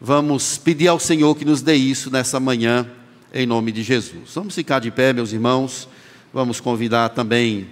Vamos 0.00 0.58
pedir 0.58 0.88
ao 0.88 0.98
Senhor 0.98 1.34
que 1.36 1.44
nos 1.44 1.62
dê 1.62 1.74
isso 1.74 2.10
nessa 2.10 2.40
manhã, 2.40 2.90
em 3.32 3.46
nome 3.46 3.70
de 3.70 3.82
Jesus. 3.82 4.34
Vamos 4.34 4.54
ficar 4.54 4.80
de 4.80 4.90
pé, 4.90 5.12
meus 5.12 5.32
irmãos. 5.32 5.88
Vamos 6.32 6.60
convidar 6.60 7.10
também 7.10 7.68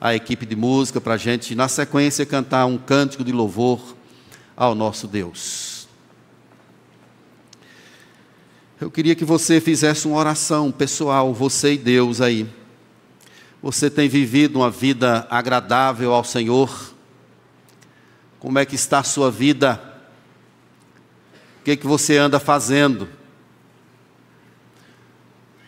a 0.00 0.14
equipe 0.14 0.46
de 0.46 0.56
música 0.56 1.00
para 1.00 1.14
a 1.14 1.18
gente, 1.18 1.54
na 1.54 1.68
sequência, 1.68 2.24
cantar 2.24 2.64
um 2.64 2.78
cântico 2.78 3.22
de 3.22 3.32
louvor 3.32 3.94
ao 4.56 4.74
nosso 4.74 5.06
Deus. 5.06 5.86
Eu 8.80 8.90
queria 8.90 9.14
que 9.14 9.24
você 9.24 9.60
fizesse 9.60 10.06
uma 10.06 10.16
oração 10.16 10.72
pessoal, 10.72 11.34
você 11.34 11.74
e 11.74 11.78
Deus 11.78 12.22
aí. 12.22 12.46
Você 13.62 13.90
tem 13.90 14.08
vivido 14.08 14.56
uma 14.56 14.70
vida 14.70 15.26
agradável 15.30 16.14
ao 16.14 16.24
Senhor? 16.24 16.95
Como 18.46 18.60
é 18.60 18.64
que 18.64 18.76
está 18.76 19.00
a 19.00 19.02
sua 19.02 19.28
vida? 19.28 19.82
O 21.58 21.64
que, 21.64 21.72
é 21.72 21.76
que 21.76 21.84
você 21.84 22.16
anda 22.16 22.38
fazendo? 22.38 23.08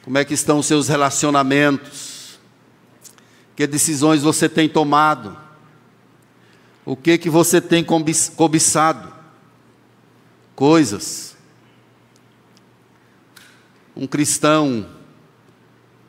Como 0.04 0.16
é 0.16 0.24
que 0.24 0.32
estão 0.32 0.60
os 0.60 0.66
seus 0.66 0.86
relacionamentos? 0.86 2.38
Que 3.56 3.66
decisões 3.66 4.22
você 4.22 4.48
tem 4.48 4.68
tomado? 4.68 5.36
O 6.84 6.94
que 6.94 7.18
que 7.18 7.28
você 7.28 7.60
tem 7.60 7.84
cobiçado? 7.84 9.12
Coisas 10.54 11.36
um 13.96 14.06
cristão, 14.06 14.88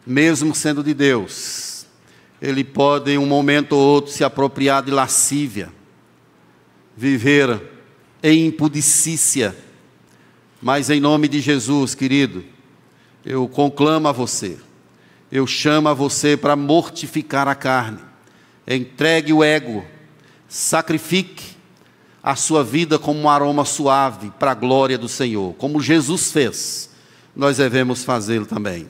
mesmo 0.05 0.53
sendo 0.53 0.83
de 0.83 0.93
Deus, 0.93 1.87
ele 2.39 2.63
pode 2.63 3.09
em 3.09 3.17
um 3.17 3.25
momento 3.25 3.71
ou 3.71 3.81
outro 3.81 4.11
se 4.11 4.23
apropriar 4.23 4.83
de 4.83 4.91
lascívia, 4.91 5.78
viver 6.99 7.61
em 8.21 8.47
impudicícia, 8.47 9.55
mas 10.61 10.89
em 10.89 10.99
nome 10.99 11.29
de 11.29 11.39
Jesus, 11.39 11.95
querido, 11.95 12.43
eu 13.25 13.47
conclamo 13.47 14.09
a 14.09 14.11
você, 14.11 14.57
eu 15.31 15.47
chamo 15.47 15.87
a 15.87 15.93
você 15.93 16.35
para 16.35 16.57
mortificar 16.57 17.47
a 17.47 17.55
carne. 17.55 17.99
entregue 18.67 19.31
o 19.31 19.41
ego, 19.41 19.85
sacrifique 20.49 21.55
a 22.21 22.35
sua 22.35 22.65
vida 22.65 22.99
como 22.99 23.21
um 23.21 23.29
aroma 23.29 23.63
suave 23.63 24.33
para 24.37 24.51
a 24.51 24.55
glória 24.55 24.97
do 24.97 25.07
Senhor, 25.07 25.53
como 25.53 25.81
Jesus 25.81 26.33
fez, 26.33 26.89
nós 27.33 27.55
devemos 27.55 28.03
fazê-lo 28.03 28.45
também. 28.45 28.89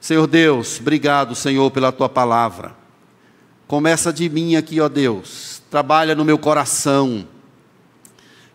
Senhor 0.00 0.28
Deus, 0.28 0.78
obrigado, 0.78 1.34
Senhor, 1.34 1.68
pela 1.72 1.90
tua 1.90 2.08
palavra. 2.08 2.76
Começa 3.66 4.12
de 4.12 4.28
mim 4.28 4.54
aqui, 4.54 4.80
ó 4.80 4.88
Deus, 4.88 5.53
trabalha 5.74 6.14
no 6.14 6.24
meu 6.24 6.38
coração. 6.38 7.26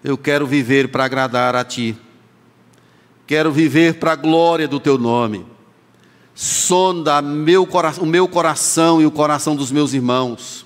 Eu 0.01 0.17
quero 0.17 0.47
viver 0.47 0.88
para 0.88 1.03
agradar 1.03 1.53
a 1.53 1.65
Ti, 1.65 1.93
quero 3.28 3.51
viver 3.51 3.95
para 3.95 4.13
a 4.13 4.15
glória 4.15 4.70
do 4.70 4.80
Teu 4.80 4.97
nome. 4.97 5.45
Sonda 6.34 7.22
meu, 7.22 7.67
o 7.99 8.05
meu 8.05 8.26
coração 8.26 9.01
e 9.01 9.05
o 9.05 9.11
coração 9.11 9.53
dos 9.53 9.70
meus 9.70 9.93
irmãos 9.93 10.65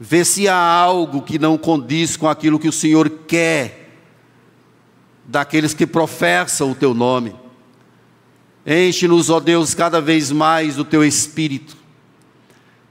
Vê 0.00 0.24
se 0.24 0.48
há 0.48 0.56
algo 0.56 1.20
que 1.20 1.38
não 1.38 1.58
condiz 1.58 2.16
com 2.16 2.26
aquilo 2.26 2.58
que 2.58 2.68
o 2.68 2.72
Senhor 2.72 3.10
quer 3.26 3.98
daqueles 5.26 5.74
que 5.74 5.86
professam 5.86 6.70
o 6.70 6.74
teu 6.74 6.94
nome. 6.94 7.36
Enche-nos, 8.66 9.28
ó 9.28 9.40
Deus, 9.40 9.74
cada 9.74 10.00
vez 10.00 10.32
mais 10.32 10.76
do 10.76 10.86
teu 10.86 11.04
espírito, 11.04 11.76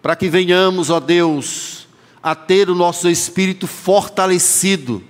para 0.04 0.16
que 0.16 0.30
venhamos, 0.30 0.92
ó 0.92 1.00
Deus, 1.00 1.75
a 2.26 2.34
ter 2.34 2.72
o 2.72 2.76
nosso 2.76 3.08
espírito 3.08 3.68
fortalecido 3.68 5.04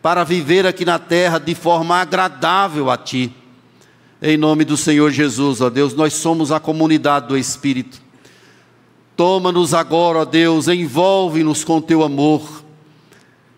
para 0.00 0.22
viver 0.22 0.64
aqui 0.68 0.84
na 0.84 0.96
terra 0.96 1.40
de 1.40 1.52
forma 1.52 1.96
agradável 1.96 2.88
a 2.92 2.96
ti. 2.96 3.34
Em 4.22 4.36
nome 4.36 4.64
do 4.64 4.76
Senhor 4.76 5.10
Jesus, 5.10 5.60
ó 5.60 5.68
Deus, 5.68 5.94
nós 5.94 6.14
somos 6.14 6.52
a 6.52 6.60
comunidade 6.60 7.26
do 7.26 7.36
Espírito. 7.36 8.00
Toma-nos 9.16 9.74
agora, 9.74 10.20
ó 10.20 10.24
Deus, 10.24 10.68
envolve-nos 10.68 11.64
com 11.64 11.80
teu 11.80 12.04
amor. 12.04 12.62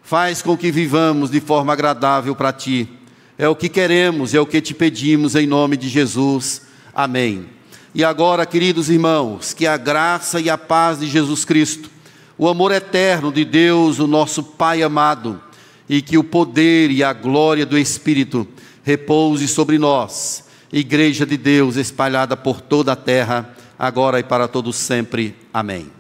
Faz 0.03 0.41
com 0.41 0.57
que 0.57 0.73
vivamos 0.73 1.31
de 1.31 1.39
forma 1.39 1.75
agradável 1.75 2.35
para 2.35 2.51
ti. 2.51 2.89
É 3.37 3.47
o 3.47 3.55
que 3.55 3.69
queremos, 3.69 4.33
é 4.33 4.41
o 4.41 4.47
que 4.47 4.59
te 4.59 4.73
pedimos 4.73 5.35
em 5.35 5.47
nome 5.47 5.77
de 5.77 5.87
Jesus. 5.87 6.63
Amém. 6.95 7.47
E 7.95 8.03
agora, 8.03 8.47
queridos 8.47 8.89
irmãos, 8.89 9.53
que 9.53 9.67
a 9.67 9.77
graça 9.77 10.41
e 10.41 10.49
a 10.49 10.57
paz 10.57 11.01
de 11.01 11.07
Jesus 11.07 11.45
Cristo, 11.45 12.00
o 12.41 12.49
amor 12.49 12.73
eterno 12.73 13.31
de 13.31 13.45
Deus, 13.45 13.99
o 13.99 14.07
nosso 14.07 14.43
Pai 14.43 14.83
amado, 14.83 15.39
e 15.87 16.01
que 16.01 16.17
o 16.17 16.25
poder 16.25 16.91
e 16.91 17.05
a 17.05 17.13
glória 17.13 17.67
do 17.67 17.77
Espírito 17.77 18.49
repouse 18.83 19.47
sobre 19.47 19.79
nós, 19.79 20.49
Igreja 20.73 21.27
de 21.27 21.37
Deus 21.37 21.77
espalhada 21.77 22.39
por 22.39 22.63
toda 22.63 22.93
a 22.93 22.97
terra 22.97 23.55
agora 23.79 24.19
e 24.19 24.23
para 24.23 24.49
todos 24.49 24.77
sempre. 24.77 25.37
Amém. 25.53 25.91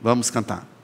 Vamos 0.00 0.30
cantar. 0.30 0.75